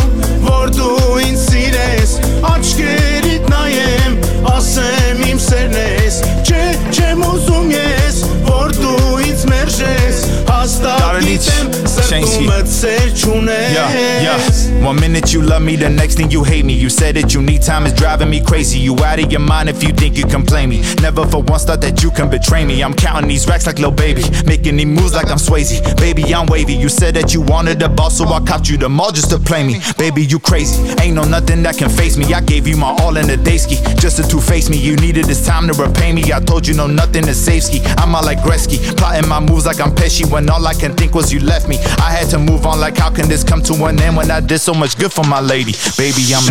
them 11.39 11.88
yeah, 13.75 13.93
yeah. 14.23 14.85
One 14.85 14.97
minute 14.97 15.33
you 15.35 15.43
love 15.43 15.63
me, 15.63 15.77
the 15.77 15.91
next 15.91 16.15
thing 16.15 16.31
you 16.31 16.43
hate 16.43 16.65
me. 16.65 16.73
You 16.73 16.89
said 16.89 17.17
that 17.17 17.35
you 17.35 17.43
need 17.43 17.61
time, 17.63 17.85
it's 17.85 17.99
driving 17.99 18.31
me 18.31 18.41
crazy. 18.43 18.79
You 18.79 18.97
out 19.05 19.19
of 19.19 19.31
your 19.31 19.41
mind 19.41 19.69
if 19.69 19.83
you 19.83 19.91
think 19.91 20.17
you 20.17 20.25
can 20.25 20.45
play 20.45 20.67
me. 20.67 20.83
Never 21.03 21.27
for 21.27 21.43
once 21.43 21.65
thought 21.65 21.83
that 21.83 22.03
you 22.03 22.11
can 22.11 22.31
betray 22.31 22.65
me. 22.65 22.83
I'm 22.83 22.95
counting 22.95 23.29
these 23.29 23.47
racks 23.47 23.67
like 23.67 23.79
Lil 23.79 23.91
Baby, 23.91 24.23
making 24.47 24.77
these 24.77 24.87
moves 24.87 25.15
like 25.15 25.29
I'm 25.31 25.37
Swayze. 25.37 25.83
Baby, 25.99 26.35
I'm 26.35 26.47
wavy. 26.47 26.73
You 26.75 26.89
said 26.89 27.15
that 27.15 27.35
you 27.35 27.43
wanted 27.43 27.83
a 27.83 27.89
boss, 27.89 28.17
so 28.19 28.25
I 28.27 28.41
caught 28.41 28.69
you 28.71 28.79
the 28.79 28.89
mall 28.89 29.13
just 29.13 29.31
to 29.31 29.39
play 29.39 29.63
me. 29.67 29.81
Baby, 29.99 30.25
you 30.25 30.39
crazy. 30.39 30.81
Ain't 31.03 31.15
no 31.15 31.25
nothing 31.25 31.63
that 31.65 31.77
can 31.77 31.91
face 31.91 32.17
me. 32.17 32.33
I 32.33 32.41
gave 32.41 32.67
you 32.67 32.77
my 32.77 32.97
all 33.01 33.17
in 33.19 33.29
a 33.29 33.37
day 33.37 33.59
ski, 33.59 33.77
just 33.97 34.17
to 34.17 34.27
two 34.27 34.41
face 34.41 34.71
me. 34.71 34.79
You 34.79 34.97
needed 34.97 35.27
this 35.27 35.45
time 35.45 35.69
to 35.69 35.75
repay 35.75 36.13
me. 36.13 36.33
I 36.33 36.41
told 36.41 36.67
you 36.67 36.75
no 36.75 36.87
nothing 36.87 37.29
is 37.29 37.39
safe 37.39 37.65
ski. 37.65 37.81
I'm 37.99 38.15
all 38.15 38.25
like 38.25 38.39
Gretzky, 38.39 38.79
plotting 38.97 39.29
my 39.29 39.41
moves 39.41 39.67
like 39.67 39.81
I'm 39.81 39.91
Pesci 39.91 40.31
when 40.31 40.49
all 40.49 40.67
I 40.67 40.73
can 40.75 40.95
think 40.95 41.15
was 41.15 41.33
you 41.33 41.41
left 41.41 41.69
me. 41.69 41.77
I 42.01 42.11
had 42.11 42.29
to 42.31 42.39
move 42.39 42.67
on, 42.67 42.81
like, 42.81 42.97
how 42.97 43.11
can 43.11 43.29
this 43.29 43.45
come 43.45 43.63
to 43.63 43.75
an 43.87 44.01
end 44.01 44.17
when 44.17 44.31
I 44.31 44.41
did 44.41 44.59
so 44.59 44.73
much 44.75 44.97
good 44.99 45.13
for 45.13 45.25
my 45.25 45.41
lady? 45.41 45.73
Baby, 45.97 46.23
I'm 46.35 46.47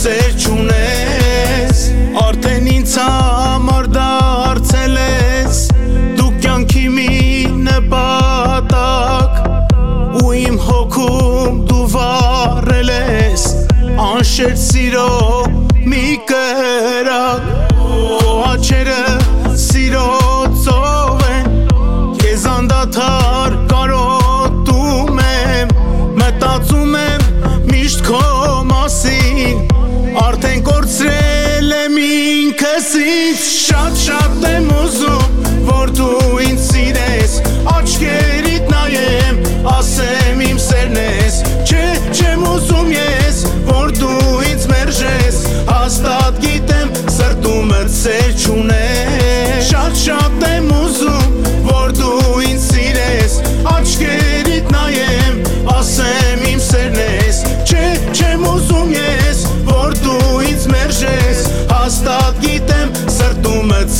մտցեր 0.00 0.36
չունես 0.40 1.80
Արդեն 2.20 2.68
ինձ 2.72 2.92
համար 3.02 3.88
դարձել 3.92 4.94
ես 4.96 5.58
Դու 6.16 6.30
կյանքի 6.40 6.84
մի 6.94 7.08
նպատակ 7.66 9.36
Ու 10.22 10.32
իմ 10.40 10.56
հոգում 10.68 11.58
դու 11.68 11.84
վառել 11.96 12.94
ես 12.94 13.44
Անշեր 14.06 14.56
սիրո 14.64 15.29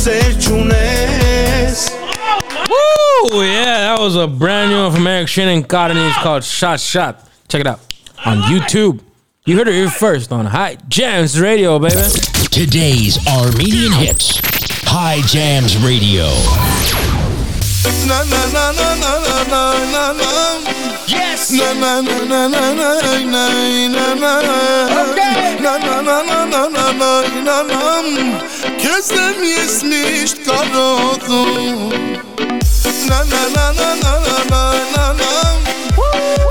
Sejunes. 0.01 1.91
Woo! 2.67 3.43
Yeah, 3.43 3.95
that 3.95 3.97
was 3.99 4.15
a 4.15 4.25
brand 4.25 4.71
new 4.71 4.81
one 4.81 4.91
from 4.91 5.05
Eric 5.05 5.27
Shannon 5.27 5.61
Cotton. 5.61 5.95
It's 5.95 6.17
called 6.17 6.43
Shot 6.43 6.79
Shot. 6.79 7.29
Check 7.47 7.61
it 7.61 7.67
out 7.67 7.81
on 8.25 8.39
YouTube. 8.39 8.99
You 9.45 9.57
heard 9.57 9.67
it 9.67 9.75
here 9.75 9.91
first 9.91 10.31
on 10.31 10.47
High 10.47 10.77
Jams 10.87 11.39
Radio, 11.39 11.77
baby. 11.77 12.01
Today's 12.49 13.19
Armenian 13.27 13.91
hits. 13.91 14.39
High 14.85 15.21
Jams 15.21 15.77
Radio. 15.77 16.25
Na, 18.07 18.23
na, 18.23 18.45
na, 18.51 19.20
Yes. 21.51 21.75
Na 21.81 21.99
na 22.01 22.15
na 22.31 22.47
na 22.47 22.73
na 22.73 22.89
na 23.27 23.43
na 23.91 24.05
na 24.15 24.33
na. 24.47 24.55
Okay. 25.03 25.59
Na 25.59 25.73
na 25.77 25.95
na 26.01 26.17
na 26.23 26.45
na 26.45 26.61
na 26.71 26.83
na 26.95 27.11
na 27.43 27.57
na. 27.67 28.39
Kesem 28.79 29.35
yes 29.43 29.83
nicht 29.83 30.45
karotum. 30.45 31.91
Na 33.09 33.19
na 33.31 33.41
na 33.55 33.65
na 33.75 33.89
na 33.99 34.13
na 34.23 34.35
na 34.47 34.63
na 34.93 35.05
na. 35.19 35.31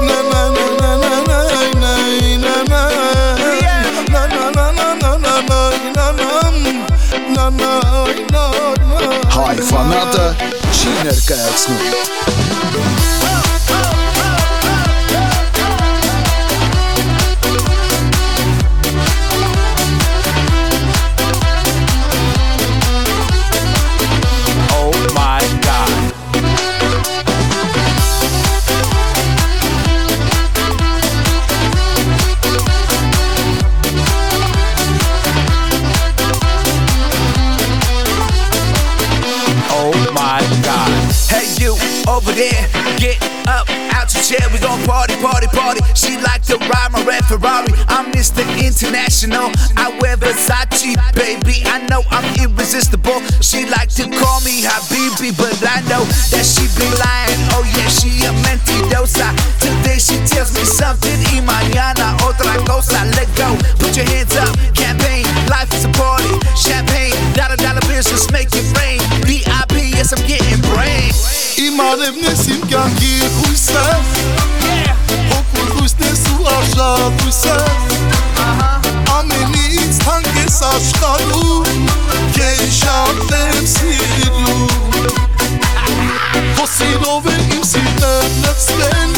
Na 0.06 0.18
na 0.30 0.42
na 0.52 0.64
na 0.80 0.90
na 1.00 1.12
na 1.30 1.40
na 1.80 1.92
na 2.36 2.54
na. 2.68 2.82
Na 2.92 3.10
na 3.10 3.10
over 42.20 42.32
there, 42.32 42.68
get 43.00 43.16
up 43.48 43.64
out 43.96 44.12
your 44.12 44.22
chair. 44.22 44.44
We 44.52 44.58
gon' 44.60 44.80
party, 44.84 45.16
party, 45.24 45.48
party. 45.48 45.80
She 45.94 46.16
like 46.20 46.42
to 46.52 46.56
ride 46.68 46.92
my 46.92 47.02
red 47.04 47.24
Ferrari. 47.24 47.72
I'm 47.88 48.12
Mr. 48.12 48.44
International. 48.60 49.48
I 49.76 49.96
wear 50.00 50.16
Versace, 50.16 50.96
baby. 51.16 51.64
I 51.64 51.86
know 51.88 52.02
I'm 52.10 52.24
irresistible. 52.36 53.20
She 53.40 53.64
like 53.66 53.88
to 53.96 54.04
call 54.04 54.40
me 54.44 54.62
Habibi, 54.62 55.32
but 55.36 55.56
I 55.64 55.80
know 55.88 56.04
that 56.32 56.44
she 56.44 56.68
be 56.76 56.84
lying. 57.00 57.40
Oh 57.56 57.64
yeah, 57.76 57.88
she 57.88 58.10
a 58.28 58.32
mentirosa. 58.44 59.32
Today 59.60 59.98
she 59.98 60.20
tells 60.28 60.52
me 60.52 60.64
something. 60.64 61.16
Y 61.32 61.40
mañana 61.40 62.16
otra 62.28 62.56
cosa. 62.68 63.00
Let 63.16 63.28
go. 63.36 63.48
Put 63.80 63.96
your 63.96 64.06
hands 64.06 64.36
up. 64.36 64.52
Campaign. 64.74 65.24
Life 65.48 65.72
is 65.72 65.84
a 65.84 65.92
party. 65.96 66.32
Champagne. 66.56 67.16
Dollar 67.34 67.56
dollar 67.56 67.84
bills 67.88 68.06
just 68.06 68.32
make 68.32 68.48
it 68.52 68.66
rain. 68.76 69.00
VIP. 69.24 69.96
Yes, 69.96 70.12
I'm 70.12 70.26
getting 70.26 70.60
brain. 70.72 71.12
Իմ 71.60 71.80
արևն 71.84 72.22
ես 72.24 72.42
իմ 72.54 72.60
կյանքի 72.70 73.10
հույսը 73.34 73.80
Հոգու 75.30 75.64
հույսն 75.74 76.04
ես 76.06 76.22
ու 76.32 76.46
արժատ 76.54 77.24
հույսը 77.24 77.56
Ամենից 79.16 79.98
թանկ 80.04 80.30
ես 80.38 80.56
աշխարում 80.70 81.82
Քեզ 82.36 82.62
շատ 82.78 83.34
եմ 83.40 83.68
սիրում 83.74 84.62
Քո 86.56 86.64
սիրով 86.78 87.28
է 87.28 87.36
իմ 87.58 87.66
սիրտը 87.72 88.14
լցվեն 88.46 89.12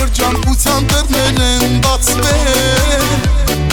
Երջանկության 0.00 0.90
դռներ 0.92 1.42
են 1.48 1.80
բացվել 1.88 3.08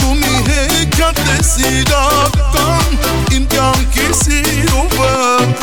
Դու 0.00 0.14
մի 0.22 0.34
հեքիաթ 0.48 1.22
ես 1.34 1.52
իրական 1.68 2.98
Իմ 3.36 3.44
կյանքի 3.56 4.08
սիրովը 4.22 5.12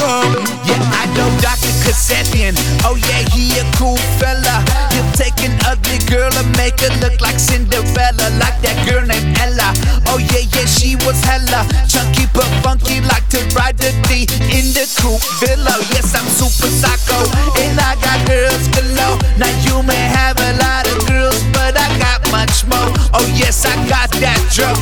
կամ 0.04 0.30
Yeah, 0.69 1.02
I 1.02 1.06
know 1.17 1.30
Dr. 1.41 1.59
and 6.84 6.96
look 7.02 7.20
like 7.20 7.39
Cinderella, 7.39 8.28
like 8.39 8.56
that 8.63 8.78
girl 8.88 9.04
named 9.04 9.36
Ella. 9.39 9.76
Oh 10.08 10.18
yeah, 10.18 10.48
yeah, 10.56 10.65
she 10.65 10.96
was 11.04 11.20
hella 11.24 11.68
chunky 11.88 12.26
but 12.34 12.48
funky, 12.63 13.02
like 13.02 13.28
to 13.30 13.44
ride 13.52 13.78
the 13.78 13.92
D 14.08 14.24
in 14.48 14.72
the 14.72 14.88
coupe 14.96 15.20
villa. 15.44 15.76
Yes, 15.92 16.15
I'm 16.15 16.28
super 16.32 16.72
psycho, 16.72 17.28
and 17.60 17.76
I 17.80 18.00
got 18.00 18.24
girls 18.28 18.68
below. 18.72 19.20
Now 19.36 19.52
you 19.68 19.84
may 19.84 20.00
have 20.00 20.39
a 20.39 20.52
lot 20.63 20.88
of 20.88 21.04
girls, 21.08 21.44
but 21.52 21.76
I 21.76 21.88
got 22.00 22.24
much 22.32 22.63
more. 22.72 22.89
Oh 23.12 23.28
yes, 23.36 23.65
I 23.65 23.76
got 23.88 24.12
that 24.24 24.39
drug. 24.56 24.79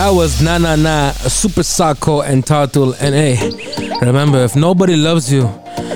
That 0.00 0.14
was 0.14 0.40
Na 0.40 0.56
Na 0.56 0.76
Na, 0.76 1.12
Super 1.12 1.62
Sako 1.62 2.22
and 2.22 2.42
Tartul. 2.42 2.96
And 3.02 3.14
hey, 3.14 3.36
remember, 4.00 4.38
if 4.38 4.56
nobody 4.56 4.96
loves 4.96 5.30
you, 5.30 5.42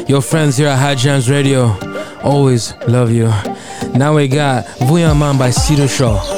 your 0.06 0.20
friends 0.20 0.58
here 0.58 0.68
at 0.68 0.78
High 0.78 0.94
Jams 0.94 1.30
Radio 1.30 1.74
always 2.22 2.74
love 2.86 3.10
you. 3.10 3.28
Now 3.94 4.14
we 4.14 4.28
got 4.28 4.66
Vuyaman 4.90 5.38
by 5.38 5.48
Cedar 5.48 5.88
Shaw. 5.88 6.33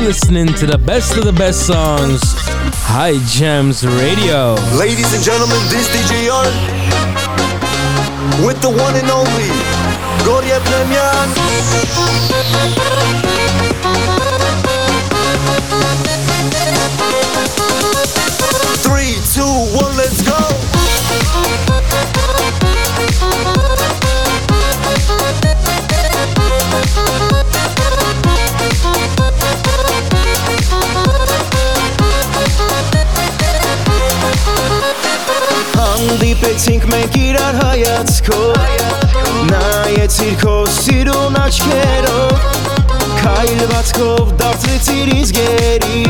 Listening 0.00 0.46
to 0.46 0.66
the 0.66 0.78
best 0.78 1.16
of 1.16 1.24
the 1.24 1.32
best 1.32 1.66
songs, 1.66 2.20
High 2.86 3.18
Jams 3.26 3.86
Radio. 3.86 4.54
Ladies 4.76 5.12
and 5.14 5.22
gentlemen, 5.22 5.58
this 5.68 5.88
DJ 5.88 6.26
Yon 6.26 6.46
with 8.46 8.60
the 8.62 8.70
one 8.70 8.94
and 8.96 9.10
only 9.10 9.50
Gloria 10.24 10.60
Plemian. 10.60 11.30
Հանդիպեցինք 36.40 36.84
մենք 36.88 37.16
իրար 37.20 37.56
հայացքով 37.60 38.54
Նայեցիր 39.50 40.36
քո 40.40 40.52
սիրուն 40.72 41.34
աչքերով 41.36 42.46
Քայլվածքով 43.18 44.30
դարձրեցիր 44.40 45.10
ինձ 45.18 45.32
գերի 45.36 46.00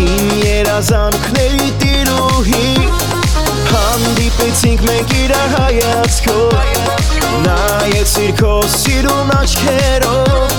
Իմ 0.00 0.30
երազանքների 0.40 1.68
տիրուհի 1.82 2.70
Հանդիպեցինք 3.74 4.86
մենք 4.88 5.12
իրար 5.20 5.52
հայացքով 5.58 6.56
Նայեցիր 7.44 8.32
քո 8.40 8.54
սիրուն 8.78 9.34
աչքերով 9.36 10.56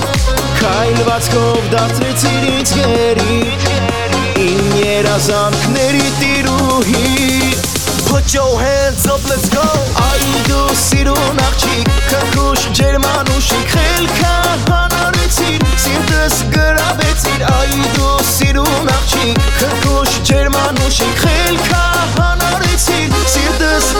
Քայլվածքով 0.62 1.74
դարձրեցիր 1.74 2.46
ինձ 2.54 2.76
գերի 2.84 3.42
Իմ 4.46 4.70
երազանքների 4.86 6.12
տիրուհի 6.22 7.27
Put 8.08 8.34
your 8.34 8.60
hands 8.60 9.06
up, 9.08 9.22
let's 9.30 9.50
go. 9.50 9.64
Այ 10.00 10.24
դու 10.48 10.76
սիրուն 10.80 11.42
աղջիկ 11.44 11.92
Քրքուշ 12.12 12.64
ջերմանուշիկ 12.80 13.74
Խելքա 13.74 14.34
հանարեցիր 14.70 15.68
Սիրտս 15.86 16.40
գրավեցիր 16.56 17.46
Այ 17.52 17.76
դու 17.98 18.16
սիրուն 18.32 18.92
աղջիկ 18.96 19.46
Քրքուշ 19.60 20.18
ջերմանուշիկ 20.32 21.24
Խելքա 21.26 21.86
հանարեցիր 22.18 23.22
Սիրտս 23.36 23.94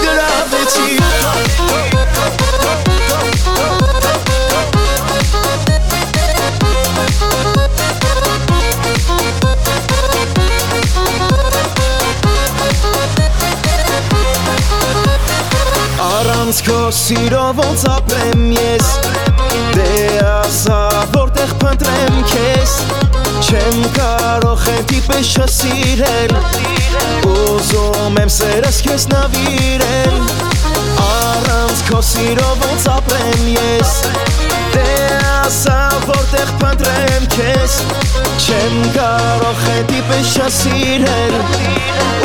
Առանց 16.48 16.60
քո 16.64 16.82
սիրո 16.96 17.40
ոնց 17.58 17.82
ապրեմ 17.92 18.44
ես 18.56 18.92
Դե 19.76 19.88
ասա 20.24 20.78
որտեղ 21.12 21.50
փնտրեմ 21.60 22.22
քեզ 22.32 22.76
Չեմ 23.44 23.82
կարող 23.98 24.62
խենթի 24.62 25.02
պես 25.10 25.34
չսիրել 25.42 26.36
Ուզում 27.34 28.22
եմ 28.24 28.32
սերս 28.38 28.80
քեզ 28.88 29.10
նավիրել 29.12 30.16
Առանց 31.10 31.84
քո 31.90 32.00
սիրո 32.14 32.48
ոնց 32.64 32.88
ապրեմ 32.96 33.46
ես 33.58 33.94
Դե 34.78 34.88
ասա 35.34 35.78
որտեղ 36.08 36.58
փնտրեմ 36.64 37.30
քեզ 37.36 37.80
Չեմ 38.48 38.82
կարող 38.96 39.64
խենթի 39.68 40.04
պես 40.14 40.36
չսիրել 40.48 41.40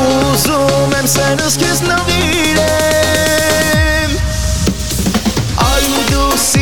Ուզում 0.07 1.01
եմ 1.03 1.15
սերս 1.19 1.63
քեզ 1.67 1.89
նավիրել 1.91 3.02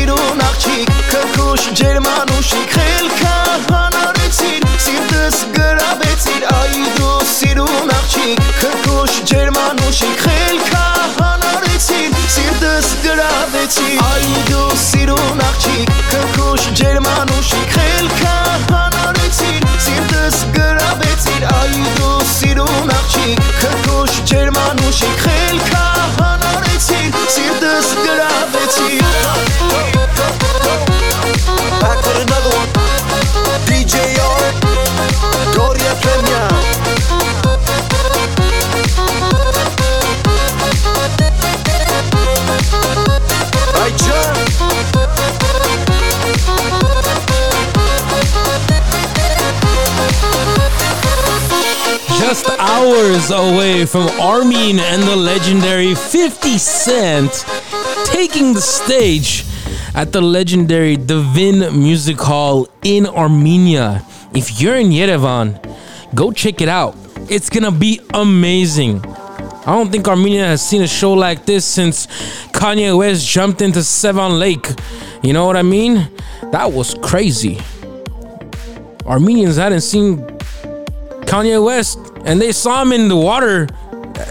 սիրուն 0.01 0.39
աղջիկ 0.41 0.87
Քրքուշ 1.11 1.65
ջերման 1.77 2.31
ուշիկ 2.39 2.71
Խելքա 2.73 3.33
հանարեցին 3.67 4.65
Սիրտս 4.85 5.37
գրավեցին 5.57 6.47
Այ 6.57 6.79
դու 6.97 7.17
սիրուն 7.35 7.93
աղջիկ 7.99 8.47
Քրքուշ 8.63 9.19
ջերման 9.33 9.83
ուշիկ 9.91 10.25
Խելքա 10.25 10.90
Սիրտս 13.01 13.17
գրավեցիր 13.17 14.01
Այ 14.05 14.25
դու 14.45 14.75
սիրուն 14.77 15.39
աղջիկ 15.41 15.91
Քրքուշ 16.11 16.65
ջերմանուշիկ 16.77 17.71
Խելքա 17.73 18.33
հանարեցիր 18.67 19.65
Սիրտս 19.85 20.37
գրավեցիր 20.57 21.47
Այ 21.49 21.73
դու 21.97 22.19
սիրուն 22.33 22.93
աղջիկ 22.97 23.41
Քրքուշ 23.63 24.19
ջերմանուշիկ 24.31 25.17
Խելքա 25.25 25.81
հանարեցիր 26.19 27.17
Սիրտս 27.37 27.89
գրավեցիր 28.05 29.09
Back 31.81 31.97
with 32.05 32.21
another 32.21 32.53
one. 32.53 32.69
DJ 33.65 34.13
R. 34.21 34.53
Gloria 35.55 35.93
Kenya. 36.05 37.50
Just 52.19 52.47
hours 52.59 53.31
away 53.31 53.85
from 53.85 54.07
Armin 54.19 54.79
and 54.79 55.03
the 55.03 55.15
legendary 55.15 55.95
50 55.95 56.57
Cent 56.57 57.45
taking 58.05 58.53
the 58.53 58.61
stage 58.61 59.43
at 59.93 60.11
the 60.11 60.21
legendary 60.21 60.95
Divin 60.95 61.59
Music 61.77 62.19
Hall 62.19 62.67
in 62.83 63.05
Armenia. 63.05 64.05
If 64.33 64.61
you're 64.61 64.77
in 64.77 64.89
Yerevan, 64.89 65.59
go 66.15 66.31
check 66.31 66.61
it 66.61 66.69
out. 66.69 66.95
It's 67.29 67.49
gonna 67.49 67.71
be 67.71 67.99
amazing. 68.13 69.03
I 69.63 69.75
don't 69.75 69.91
think 69.91 70.07
Armenia 70.07 70.45
has 70.45 70.67
seen 70.67 70.81
a 70.81 70.87
show 70.87 71.13
like 71.13 71.45
this 71.45 71.65
since 71.65 72.07
Kanye 72.61 72.95
West 72.95 73.27
jumped 73.27 73.59
into 73.63 73.79
Sevan 73.79 74.37
Lake. 74.37 74.67
You 75.23 75.33
know 75.33 75.47
what 75.47 75.57
I 75.57 75.63
mean? 75.63 76.07
That 76.51 76.71
was 76.71 76.93
crazy. 77.01 77.57
Armenians 79.03 79.57
hadn't 79.57 79.81
seen 79.81 80.19
Kanye 81.25 81.65
West 81.65 81.97
and 82.23 82.39
they 82.39 82.51
saw 82.51 82.83
him 82.83 82.91
in 82.91 83.07
the 83.07 83.15
water 83.15 83.63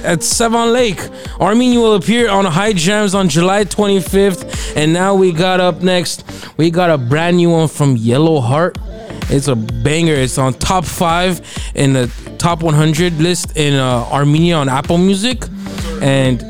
at 0.04 0.20
Sevan 0.20 0.72
Lake. 0.72 1.00
Armenia 1.40 1.80
will 1.80 1.96
appear 1.96 2.30
on 2.30 2.44
High 2.44 2.72
Jams 2.72 3.16
on 3.16 3.28
July 3.28 3.64
25th. 3.64 4.76
And 4.76 4.92
now 4.92 5.16
we 5.16 5.32
got 5.32 5.58
up 5.58 5.82
next, 5.82 6.24
we 6.56 6.70
got 6.70 6.88
a 6.88 6.98
brand 6.98 7.38
new 7.38 7.50
one 7.50 7.66
from 7.66 7.96
Yellow 7.96 8.40
Heart. 8.40 8.78
It's 9.28 9.48
a 9.48 9.56
banger. 9.56 10.14
It's 10.14 10.38
on 10.38 10.54
top 10.54 10.84
five 10.84 11.40
in 11.74 11.94
the 11.94 12.08
top 12.38 12.62
100 12.62 13.14
list 13.14 13.56
in 13.56 13.74
uh, 13.74 14.04
Armenia 14.04 14.54
on 14.54 14.68
Apple 14.68 14.98
Music. 14.98 15.42
And 16.00 16.49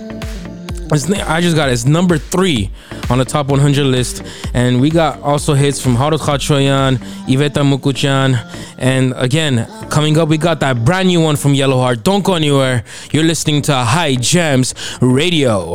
I 0.93 1.41
just 1.41 1.55
got 1.55 1.69
it. 1.69 1.73
It's 1.73 1.85
number 1.85 2.19
three 2.19 2.71
on 3.11 3.19
the 3.19 3.25
top 3.25 3.47
100 3.47 3.85
list. 3.85 4.23
And 4.55 4.81
we 4.81 4.91
got 4.91 5.21
also 5.23 5.55
hits 5.55 5.81
from 5.81 5.97
Harut 5.97 6.19
Khachoyan, 6.19 6.97
Iveta 7.27 7.63
Mukuchyan. 7.63 8.37
And 8.77 9.13
again, 9.17 9.67
coming 9.89 10.19
up, 10.19 10.29
we 10.29 10.37
got 10.37 10.59
that 10.61 10.85
brand 10.85 11.09
new 11.09 11.21
one 11.21 11.37
from 11.37 11.55
Yellow 11.55 11.77
Heart. 11.79 12.03
Don't 12.03 12.25
go 12.25 12.35
anywhere. 12.35 12.83
You're 13.13 13.25
listening 13.25 13.63
to 13.63 13.75
High 13.75 14.17
Jams 14.17 14.75
Radio. 15.01 15.75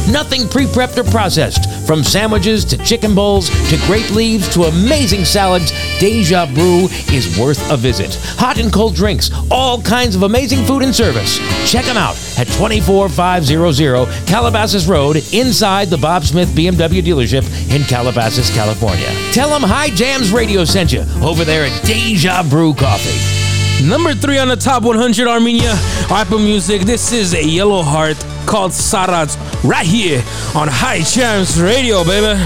Nothing 0.09 0.47
pre 0.47 0.65
prepped 0.65 0.97
or 0.97 1.03
processed. 1.03 1.69
From 1.85 2.03
sandwiches 2.03 2.65
to 2.65 2.77
chicken 2.77 3.13
bowls 3.13 3.49
to 3.69 3.77
grape 3.85 4.09
leaves 4.11 4.47
to 4.53 4.63
amazing 4.63 5.25
salads, 5.25 5.71
Deja 5.99 6.45
Brew 6.53 6.87
is 7.11 7.37
worth 7.37 7.69
a 7.71 7.77
visit. 7.77 8.15
Hot 8.37 8.57
and 8.57 8.71
cold 8.71 8.95
drinks, 8.95 9.29
all 9.49 9.81
kinds 9.81 10.15
of 10.15 10.23
amazing 10.23 10.65
food 10.65 10.83
and 10.83 10.95
service. 10.95 11.37
Check 11.69 11.85
them 11.85 11.97
out 11.97 12.15
at 12.37 12.47
24500 12.47 14.27
Calabasas 14.27 14.87
Road 14.87 15.17
inside 15.33 15.89
the 15.89 15.97
Bob 15.97 16.23
Smith 16.23 16.49
BMW 16.49 17.01
dealership 17.01 17.45
in 17.73 17.83
Calabasas, 17.83 18.53
California. 18.53 19.07
Tell 19.33 19.49
them 19.49 19.61
High 19.61 19.89
Jams 19.89 20.31
Radio 20.31 20.65
sent 20.65 20.91
you 20.91 21.05
over 21.21 21.43
there 21.45 21.65
at 21.65 21.83
Deja 21.83 22.43
Brew 22.49 22.73
Coffee. 22.73 23.41
Number 23.87 24.13
three 24.13 24.37
on 24.37 24.47
the 24.47 24.55
top 24.55 24.83
100 24.83 25.27
Armenia 25.27 25.73
Apple 26.09 26.39
Music. 26.39 26.81
This 26.83 27.11
is 27.11 27.33
a 27.33 27.43
Yellow 27.43 27.81
Heart 27.81 28.23
called 28.45 28.71
Sarat 28.71 29.35
right 29.63 29.85
here 29.85 30.23
on 30.55 30.67
High 30.67 31.01
Jams 31.01 31.61
Radio, 31.61 32.03
baby. 32.03 32.39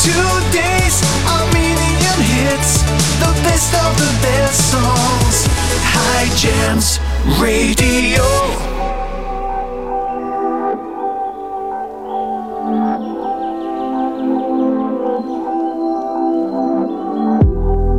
Two 0.00 0.30
days 0.52 0.96
a 1.26 1.38
million 1.52 2.18
hits, 2.34 2.82
the 3.20 3.32
best 3.44 3.74
of 3.74 3.90
the 3.98 4.12
best 4.22 4.70
songs. 4.72 5.46
High 5.82 6.30
Jams 6.36 6.98
Radio. 7.40 8.24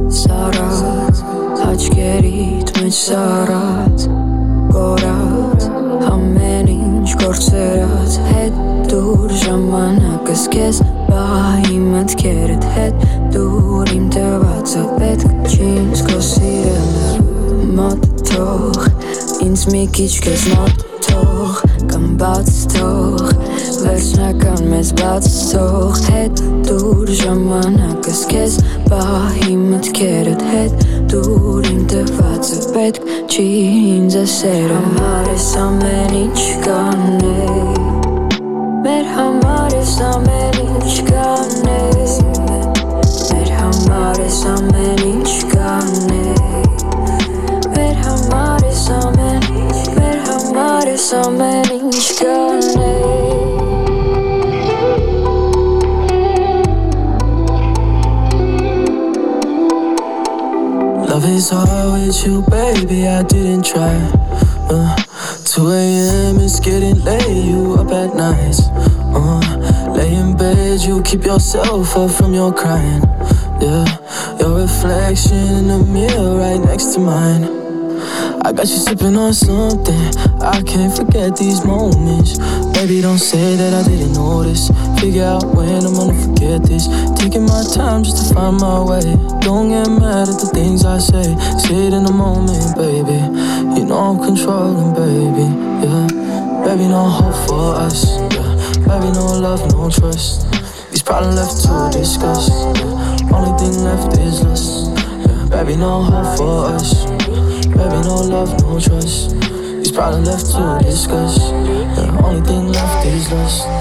Sarat, 0.10 1.18
haç 1.66 1.90
geri 1.96 2.62
Sarat, 2.92 4.10
Gorat 4.72 5.31
ամեն 6.12 6.74
ինչ 6.76 7.16
կործերած 7.22 8.20
Հետ 8.32 8.62
դուր 8.92 9.38
ժամանակս 9.46 10.50
կեզ 10.56 10.84
Բայիմը 11.12 11.92
մտքերդ 12.02 12.64
հետ 12.74 13.04
դուր 13.34 13.90
իմ 13.94 14.06
տվածը 14.16 14.84
պետք 14.98 15.50
չի 15.52 15.68
ինձ 15.82 16.00
քո 16.08 16.22
սիրելը 16.28 17.68
մոտ 17.78 18.08
թող 18.32 18.88
ինձ 19.46 19.66
մի 19.74 19.84
քիչ 19.98 20.10
քեզ 20.26 20.46
մոտ 20.56 20.86
թող 21.08 21.60
կամ 21.92 22.08
բաց 22.24 22.52
թող 22.74 23.51
վերջնական 23.62 24.62
մեզ 24.72 24.90
բաց 25.02 25.28
թող 25.52 25.98
հետ 26.08 26.42
դուր 26.68 27.12
ժամանակս 27.22 28.22
քեզ 28.32 28.58
պահի 28.88 29.58
մտքերդ 29.62 30.46
հետ 30.52 30.86
դուր 31.14 31.70
իմ 31.72 31.82
տվածը 31.92 32.60
պետք 32.76 33.12
չի 33.32 33.48
ինձ 33.92 34.18
ասեր 34.22 34.72
համար 34.76 35.32
ես 35.32 35.50
ամեն 35.66 36.16
ինչ 36.22 36.46
կանեի 36.66 37.90
Մեր 38.82 39.10
համար 39.16 39.76
ես 39.78 39.96
ամեն 40.08 40.58
ինչ 40.66 40.94
կանես 41.10 42.16
Մեր 42.50 43.52
համար 43.60 44.24
ես 44.26 44.40
ամեն 44.56 45.04
ինչ 45.12 45.36
կանեի 45.56 46.72
Մեր 47.76 48.00
համար 48.06 48.66
ես 48.72 48.88
ամեն 49.02 49.52
ինչ 49.66 49.84
Մեր 50.00 50.24
համար 50.30 50.96
ես 50.96 51.12
ամեն 51.22 51.76
ինչ 51.82 52.08
կանեի 52.24 52.51
Is 61.32 61.50
hard 61.50 61.94
with 61.94 62.26
you, 62.26 62.42
baby. 62.50 63.08
I 63.08 63.24
didn't 63.24 63.64
try. 63.64 63.96
Uh, 64.70 64.96
2 65.46 65.72
a.m. 65.72 66.40
it's 66.42 66.60
getting 66.60 67.02
late. 67.06 67.46
You 67.46 67.76
up 67.76 67.90
at 67.92 68.14
nights. 68.14 68.68
Uh, 68.68 69.94
lay 69.96 70.14
in 70.14 70.36
bed, 70.36 70.82
you 70.82 71.02
keep 71.04 71.24
yourself 71.24 71.96
up 71.96 72.12
from 72.12 72.34
your 72.34 72.54
crying. 72.54 73.02
Yeah, 73.62 73.88
your 74.40 74.60
reflection 74.60 75.38
in 75.38 75.68
the 75.68 75.80
mirror 75.80 76.38
right 76.38 76.60
next 76.60 76.96
to 76.96 77.00
mine. 77.00 77.44
I 78.44 78.52
got 78.52 78.68
you 78.68 78.76
sipping 78.76 79.16
on 79.16 79.34
something. 79.34 80.12
I 80.42 80.62
can't 80.64 80.94
forget 80.94 81.38
these 81.38 81.64
moments. 81.64 82.40
Baby, 82.74 83.02
don't 83.02 83.20
say 83.20 83.56
that 83.56 83.74
I 83.74 83.88
didn't 83.88 84.14
notice. 84.14 84.70
Figure 85.02 85.26
out 85.26 85.44
when 85.56 85.84
I'm 85.84 85.96
gonna 85.96 86.14
forget 86.14 86.62
this. 86.62 86.86
Taking 87.18 87.42
my 87.48 87.64
time 87.74 88.04
just 88.04 88.30
to 88.30 88.36
find 88.36 88.58
my 88.58 88.84
way. 88.84 89.02
Don't 89.42 89.70
get 89.70 89.90
mad 89.90 90.30
at 90.30 90.38
the 90.38 90.48
things 90.54 90.86
I 90.86 91.00
say. 91.00 91.24
Say 91.58 91.88
it 91.88 91.94
in 91.94 92.04
the 92.04 92.14
moment, 92.14 92.78
baby. 92.78 93.18
You 93.74 93.86
know 93.90 93.98
I'm 93.98 94.22
controlling, 94.22 94.94
baby. 94.94 95.50
Yeah, 95.82 96.06
baby, 96.62 96.86
no 96.86 97.10
hope 97.10 97.34
for 97.50 97.82
us. 97.82 98.06
Yeah, 98.30 98.54
baby, 98.86 99.10
no 99.18 99.26
love, 99.42 99.66
no 99.74 99.90
trust. 99.90 100.46
These 100.92 101.02
problems 101.02 101.36
left 101.36 101.58
to 101.66 101.98
discuss. 101.98 102.50
Yeah. 102.54 103.34
Only 103.34 103.58
thing 103.58 103.84
left 103.84 104.16
is 104.20 104.44
lust. 104.44 104.94
Yeah, 104.94 105.50
baby, 105.50 105.78
no 105.78 106.04
hope 106.04 106.38
for 106.38 106.78
us. 106.78 107.06
Baby, 107.74 108.06
no 108.06 108.22
love, 108.22 108.54
no 108.62 108.80
trust. 108.80 109.32
These 109.82 109.94
problems 109.94 110.28
left 110.28 110.46
to 110.54 110.78
discuss. 110.88 111.40
The 111.98 112.06
only 112.24 112.46
thing 112.46 112.68
left 112.72 113.08
is 113.08 113.32
lust. 113.32 113.81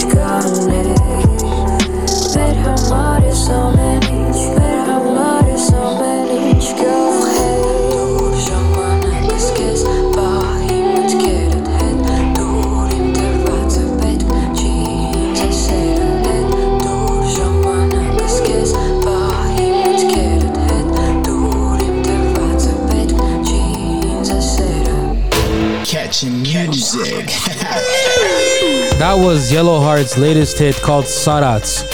was 29.21 29.51
Yellow 29.51 29.79
Heart's 29.79 30.17
latest 30.17 30.57
hit 30.57 30.75
called 30.75 31.05
Sarats. 31.05 31.85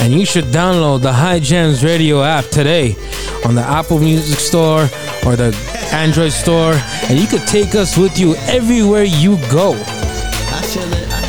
And 0.00 0.12
you 0.12 0.26
should 0.26 0.46
download 0.46 1.00
the 1.00 1.12
High 1.12 1.38
Gems 1.38 1.84
Radio 1.84 2.22
app 2.24 2.46
today 2.46 2.96
on 3.44 3.54
the 3.54 3.62
Apple 3.62 4.00
Music 4.00 4.40
Store 4.40 4.88
or 5.24 5.36
the 5.36 5.54
Android 5.92 6.32
Store. 6.32 6.74
And 7.08 7.20
you 7.20 7.28
could 7.28 7.46
take 7.46 7.76
us 7.76 7.96
with 7.96 8.18
you 8.18 8.34
everywhere 8.48 9.04
you 9.04 9.36
go. 9.50 9.74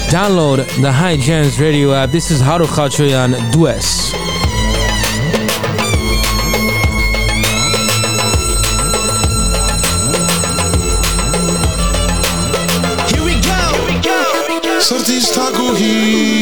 Download 0.09 0.57
the 0.81 0.91
High 0.91 1.17
Gems 1.17 1.59
Radio 1.59 1.93
app. 1.93 2.09
This 2.09 2.31
is 2.31 2.41
Harut 2.41 2.67
Khachoyan 2.67 3.51
Dues. 3.51 4.02
you. 15.79 16.32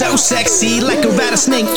so 0.00 0.16
sexy, 0.16 0.80
like 0.80 1.04
a 1.04 1.10
rattlesnake. 1.12 1.68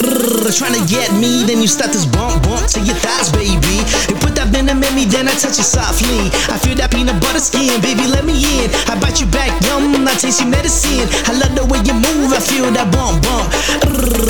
Trying 0.56 0.80
to 0.80 0.86
get 0.88 1.12
me, 1.20 1.44
then 1.44 1.60
you 1.60 1.68
start 1.68 1.92
this 1.92 2.06
bump 2.06 2.42
bump 2.44 2.66
to 2.72 2.80
your 2.80 2.96
thighs, 3.04 3.30
baby. 3.30 3.84
You 4.08 4.16
put 4.24 4.34
that 4.40 4.48
venom 4.48 4.80
in 4.80 4.96
me, 4.96 5.04
then 5.04 5.28
I 5.28 5.36
touch 5.36 5.60
you 5.60 5.68
softly. 5.68 6.32
I 6.48 6.56
feel 6.56 6.76
that 6.80 6.88
peanut 6.96 7.20
butter 7.20 7.44
skin, 7.44 7.82
baby, 7.84 8.08
let 8.08 8.24
me 8.24 8.40
in. 8.40 8.72
I 8.88 8.96
bite 8.96 9.20
you 9.20 9.28
back, 9.28 9.52
yum, 9.68 10.08
I 10.08 10.16
taste 10.16 10.40
your 10.40 10.48
medicine. 10.48 11.04
I 11.28 11.36
love 11.36 11.52
the 11.52 11.68
way 11.68 11.84
you 11.84 11.96
move, 12.00 12.32
I 12.32 12.40
feel 12.40 12.72
that 12.72 12.88
bump 12.96 13.20
bump. 13.28 13.52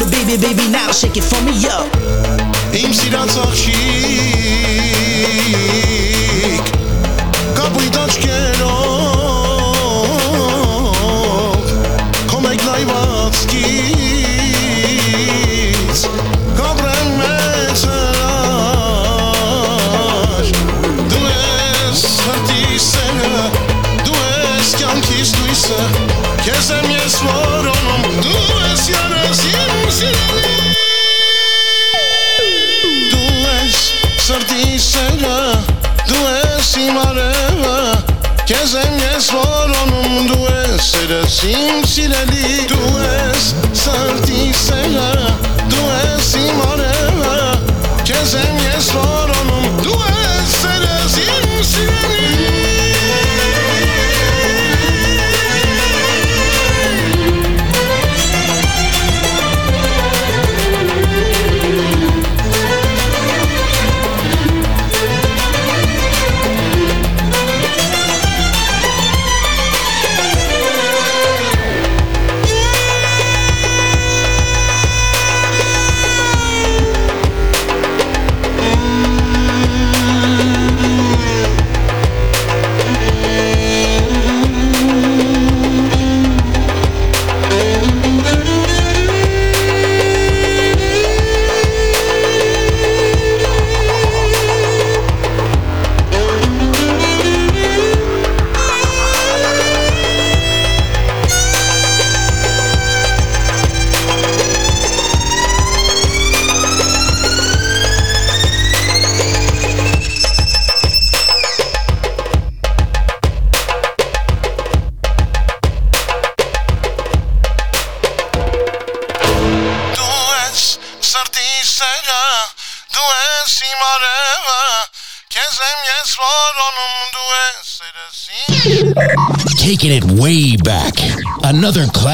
Baby, 0.10 0.42
baby, 0.42 0.66
now 0.74 0.90
shake 0.90 1.18
it 1.18 1.26
for 1.30 1.38
me, 1.46 1.54
yo. 1.62 1.86
Im 2.74 2.90
si 2.98 3.14
dan 3.14 3.30
zog 3.30 3.54
que 26.44 26.54
se 26.62 26.82
mi 26.88 26.96
esforono 26.96 27.96
dues 28.22 28.88
jara 28.88 29.24
zimzileli 29.32 30.74
Dues 33.12 33.94
srdíčega, 34.26 35.64
dues 36.08 36.78
imareva 36.78 38.04
que 38.46 38.60
se 38.68 38.84
mi 38.92 39.04
esforono 39.16 40.02
dues 40.28 40.92
jara 40.92 41.22
zimzileli 41.28 42.68
Dues 42.68 43.56
srdíčega, 43.74 45.12
dues 45.70 46.36
imareva 46.36 47.58
que 48.04 48.20
se 48.26 48.44
mi 48.54 48.66
esforono 48.78 49.60
dues 49.82 50.52
jara 50.62 50.98
zimzileli 51.08 52.33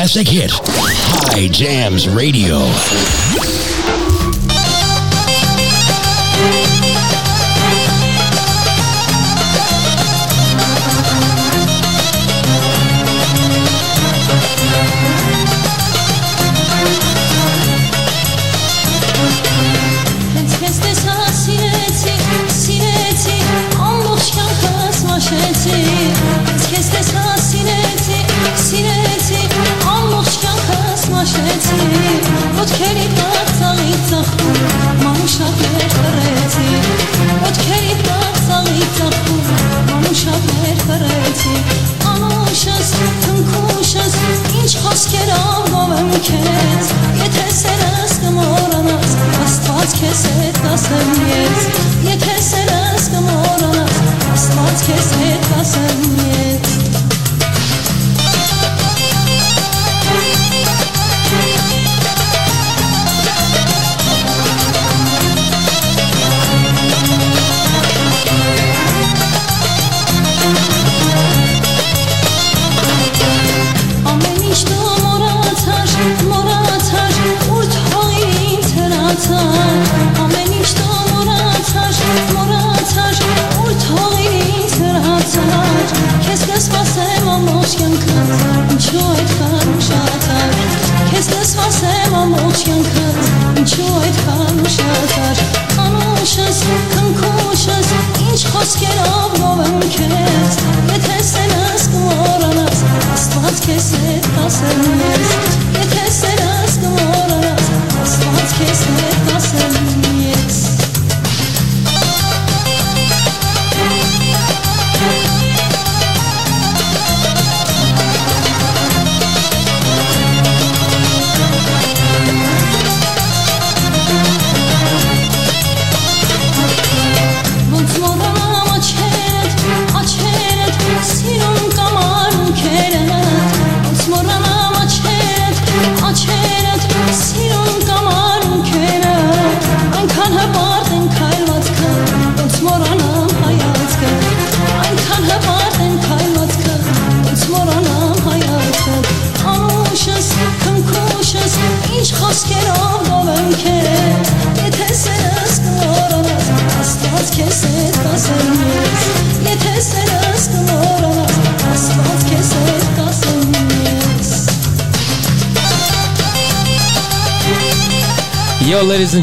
classic 0.10 0.28
hit. 0.28 0.51
High 0.51 1.49
Jams 1.49 2.07
Radio. 2.10 3.79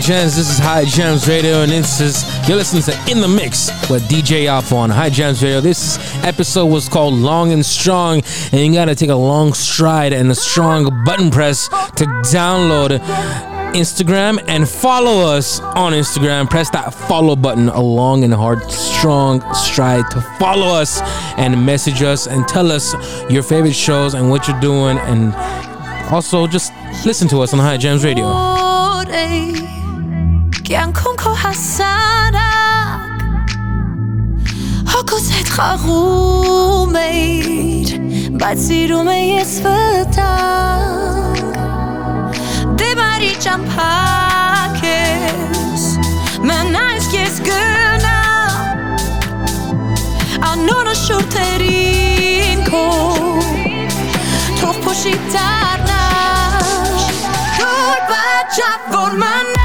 Gents, 0.06 0.36
this 0.36 0.48
is 0.48 0.58
High 0.60 0.84
Jams 0.84 1.26
Radio, 1.26 1.62
and 1.62 1.72
this 1.72 2.00
is 2.00 2.22
you're 2.46 2.56
listening 2.56 2.84
to 2.84 3.10
In 3.10 3.20
the 3.20 3.26
Mix 3.26 3.70
with 3.90 4.08
DJ 4.08 4.46
Alpha 4.46 4.76
on 4.76 4.88
High 4.88 5.10
Jams 5.10 5.42
Radio. 5.42 5.60
This 5.60 5.98
episode 6.22 6.66
was 6.66 6.88
called 6.88 7.14
Long 7.14 7.50
and 7.50 7.66
Strong, 7.66 8.22
and 8.52 8.64
you 8.64 8.72
gotta 8.72 8.94
take 8.94 9.10
a 9.10 9.16
long 9.16 9.52
stride 9.52 10.12
and 10.12 10.30
a 10.30 10.34
strong 10.36 11.02
button 11.04 11.28
press 11.32 11.66
to 11.66 12.04
download 12.22 13.00
Instagram 13.74 14.44
and 14.46 14.68
follow 14.68 15.26
us 15.26 15.58
on 15.58 15.92
Instagram. 15.92 16.48
Press 16.48 16.70
that 16.70 16.94
follow 16.94 17.34
button, 17.34 17.68
a 17.68 17.80
long 17.80 18.22
and 18.22 18.32
hard, 18.32 18.62
strong 18.70 19.42
stride 19.54 20.08
to 20.12 20.20
follow 20.38 20.68
us 20.68 21.00
and 21.36 21.66
message 21.66 22.04
us 22.04 22.28
and 22.28 22.46
tell 22.46 22.70
us 22.70 22.94
your 23.28 23.42
favorite 23.42 23.74
shows 23.74 24.14
and 24.14 24.30
what 24.30 24.46
you're 24.46 24.60
doing, 24.60 24.98
and 24.98 25.34
also 26.12 26.46
just 26.46 26.72
listen 27.04 27.26
to 27.26 27.40
us 27.40 27.52
on 27.52 27.58
High 27.58 27.76
Jams 27.76 28.04
Radio. 28.04 28.24
Eh. 29.08 29.85
կյանքում 30.66 31.16
քո 31.20 31.32
հասարակ 31.38 32.42
Հոգուս 34.90 35.26
հետ 35.36 35.50
խաղում 35.54 36.96
էիր, 36.98 37.92
բայց 38.40 38.64
սիրում 38.64 39.10
է 39.12 39.14
ես 39.20 39.52
վտակ 39.62 41.38
Դե 42.82 42.88
բարի 42.98 43.30
ճամփակ 43.46 44.82
ես, 44.88 45.84
մնայս 46.50 47.06
ես 47.14 47.38
գնա 47.46 48.20
Անոնը 50.50 50.96
շուրթերին 51.04 52.64
քո, 52.72 52.86
թող 54.64 54.82
փոշի 54.88 55.14
դառնա 55.30 56.02
Որ 57.60 58.02
բաճապ 58.10 58.90
որ 58.96 59.14
մանա 59.22 59.55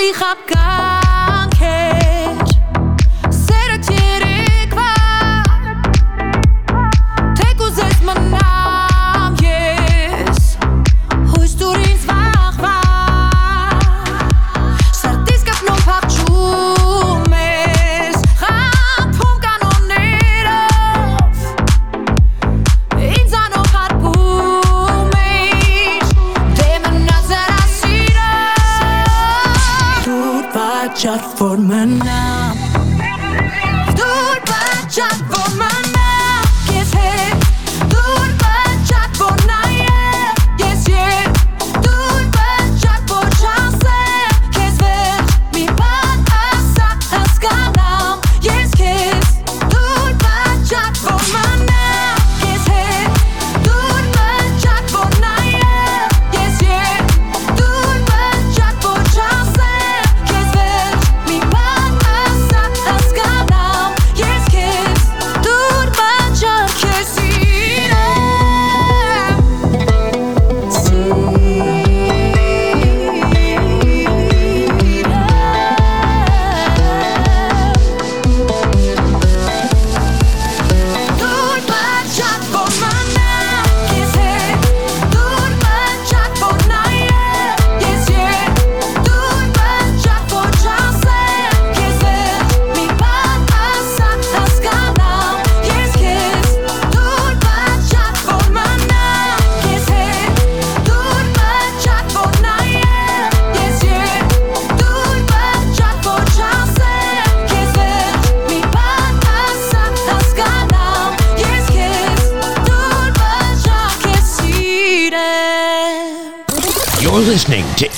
לי 0.00 0.14
חכה. 0.14 0.89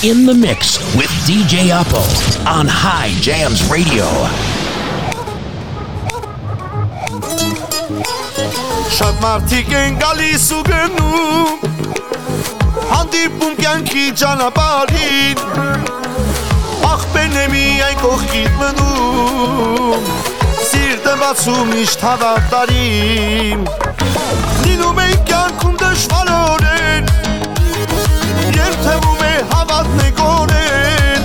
in 0.05 0.27
the 0.27 0.35
mix 0.35 0.79
with 0.97 1.11
DJ 1.27 1.71
Apple 1.71 2.03
on 2.49 2.67
High 2.67 3.15
Jams 3.23 3.63
Radio. 3.71 4.07
Շատ 8.97 9.21
մարդիկ 9.23 9.71
են 9.79 10.01
գալիս 10.03 10.47
ու 10.57 10.63
գնում 10.67 11.63
Հանդիպում 12.91 13.55
կյանքի 13.61 14.05
ճանապարհին 14.23 15.45
Ախպեն 16.91 17.39
է 17.45 17.47
միայն 17.55 18.03
կողքիդ 18.03 18.59
մնում 18.59 20.11
Սիրտը 20.67 21.15
բացում 21.23 21.73
միշտ 21.77 22.05
հավատարիմ 22.09 23.65
Լինում 24.67 25.03
են 25.07 25.17
կյանքում 25.31 25.81
դժվար 25.87 26.37
օրեր 26.43 27.03
Երբ 28.59 28.79
թե 28.83 29.12
մատն 29.83 30.03
է 30.03 30.11
կորել 30.15 31.23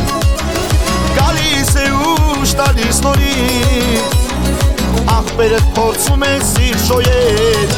Գալիս 1.18 1.74
է 1.78 1.84
ուշ 2.10 2.54
տալիս 2.58 3.02
նորից 3.06 4.16
Ախպերը 5.14 5.60
փորձում 5.76 6.26
է 6.26 6.32
սիր 6.48 6.80
շոյել 6.86 7.76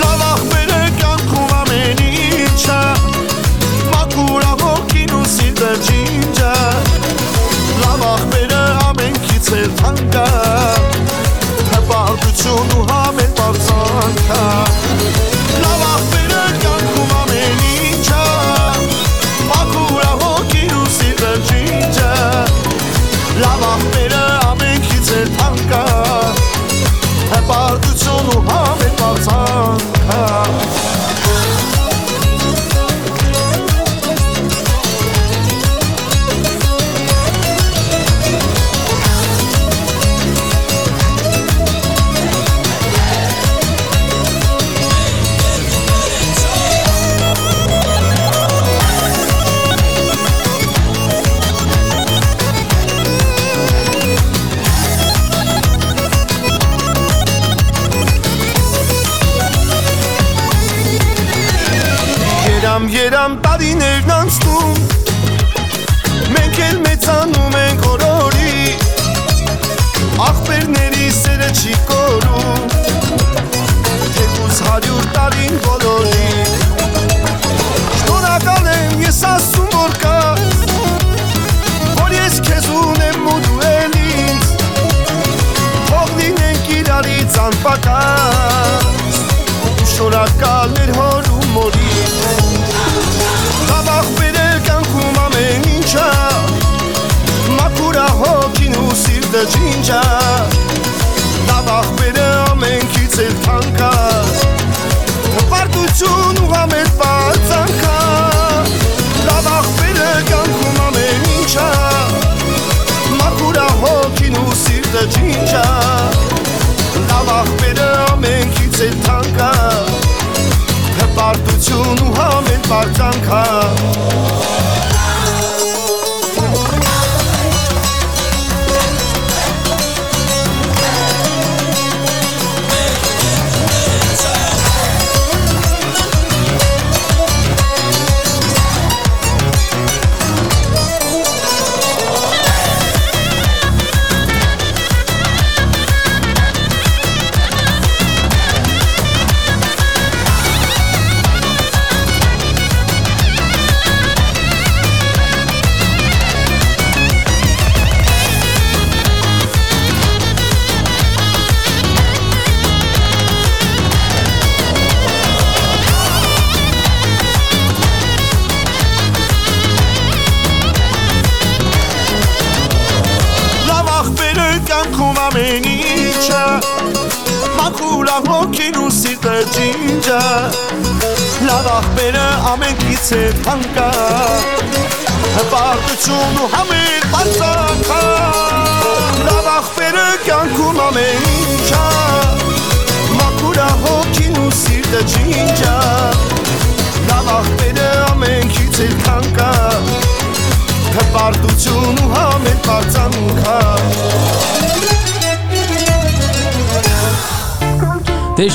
Լավ 0.00 0.24
ախպերը 0.28 0.78
կյանքում 1.00 1.52
ամեն 1.58 2.00
ինչա 2.06 2.80
Մաքուրա 3.90 4.54
հոգին 4.64 5.14
ու 5.18 5.26
սիրտը 5.34 5.74
ջինջա 5.90 6.54
Լավ 7.82 8.06
ախպերը 8.14 8.62
ամենքից 8.86 9.52
էլ 9.60 9.68
թանկա 9.82 10.26
Հպարտություն 11.74 12.76
ու 12.78 12.88
հա 12.94 12.99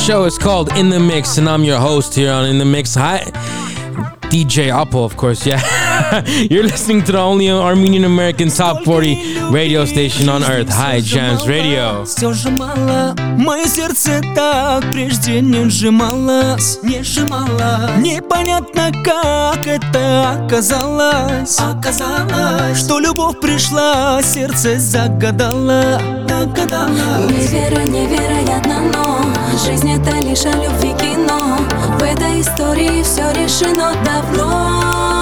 show 0.05 0.25
is 0.25 0.37
called 0.37 0.69
In 0.77 0.91
the 0.91 0.99
Mix, 0.99 1.39
and 1.39 1.49
I'm 1.49 1.63
your 1.63 1.79
host 1.79 2.13
here 2.13 2.31
on 2.31 2.45
In 2.45 2.59
the 2.59 2.65
Mix. 2.65 2.93
Hi, 2.93 3.21
DJ 4.29 4.69
Apple, 4.69 5.03
of 5.03 5.17
course. 5.17 5.47
Yeah. 5.47 5.59
You're 6.49 6.63
listening 6.63 7.03
to 7.03 7.11
the 7.13 7.19
only 7.19 7.49
Armenian 7.49 8.03
American 8.03 8.49
Top 8.49 8.83
40 8.83 9.49
radio 9.51 9.85
station 9.85 10.27
on 10.29 10.43
Earth, 10.43 10.69
High 10.69 11.01
Jams 11.01 11.47
Radio. 11.47 12.03
Все 12.05 12.33
сжимало, 12.33 13.15
мое 13.37 13.65
сердце 13.65 14.21
так 14.35 14.83
прежде 14.91 15.41
не 15.41 15.69
сжималось, 15.69 16.79
не 16.83 17.01
сжимало. 17.03 17.91
Непонятно, 17.97 18.91
как 19.03 19.65
это 19.67 20.31
оказалось, 20.31 21.59
оказалось, 21.59 22.77
что 22.77 22.99
любовь 22.99 23.39
пришла, 23.39 24.21
сердце 24.21 24.79
загадало, 24.79 26.01
загадало. 26.27 27.29
Невера 27.29 27.83
невероятно, 27.83 28.81
но 28.93 29.25
жизнь 29.65 29.91
это 29.91 30.11
лишь 30.19 30.45
о 30.45 30.51
любви 30.51 30.93
кино. 30.99 31.57
В 31.99 32.03
этой 32.03 32.41
истории 32.41 33.01
все 33.03 33.31
решено 33.31 33.93
давно. 34.03 35.14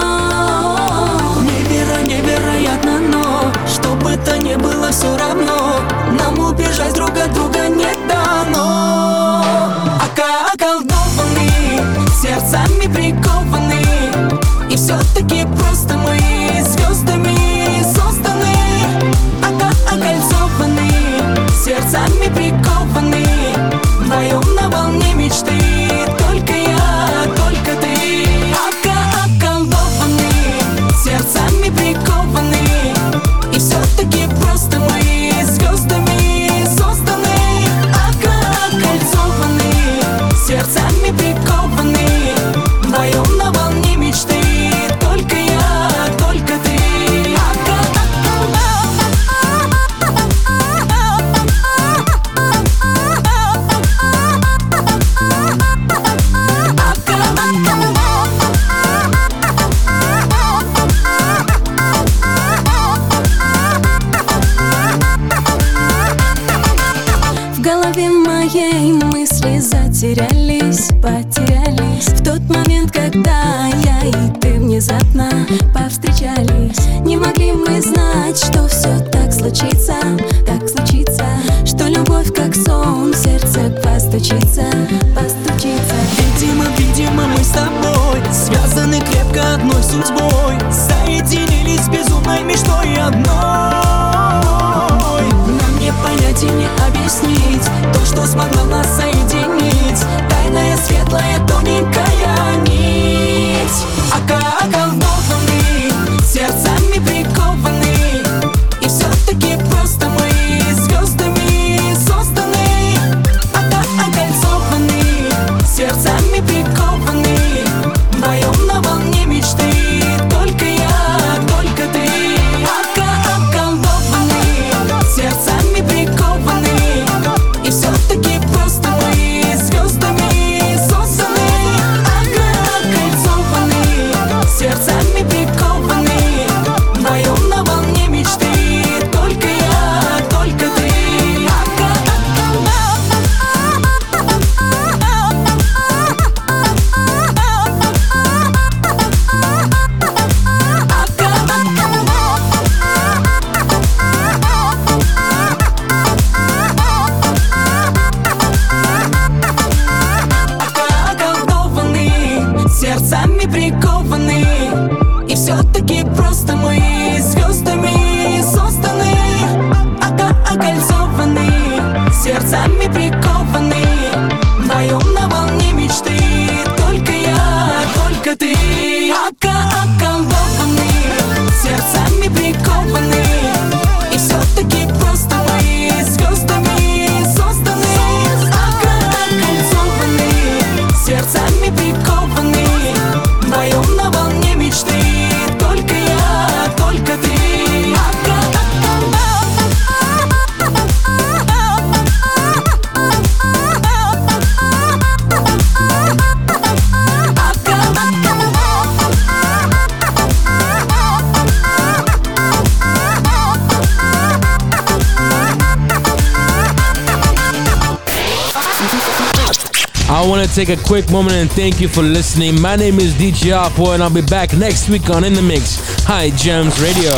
Take 220.54 220.70
a 220.70 220.78
quick 220.78 221.10
moment 221.12 221.34
and 221.34 221.51
thank 221.51 221.82
you 221.82 221.88
for 221.88 222.04
listening. 222.04 222.62
My 222.62 222.76
name 222.76 222.99
is 222.99 223.16
DJ 223.16 223.54
Apo, 223.54 223.91
and 223.91 224.04
I'll 224.04 224.14
be 224.14 224.22
back 224.22 224.56
next 224.56 224.88
week 224.88 225.10
on 225.10 225.24
In 225.24 225.34
the 225.34 225.41
Mix. 225.41 225.80
Hi, 226.06 226.30
Gems 226.32 226.80
Radio. 226.80 227.12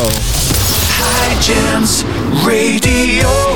High 0.98 1.36
Gems 1.42 2.06
Radio. 2.46 3.55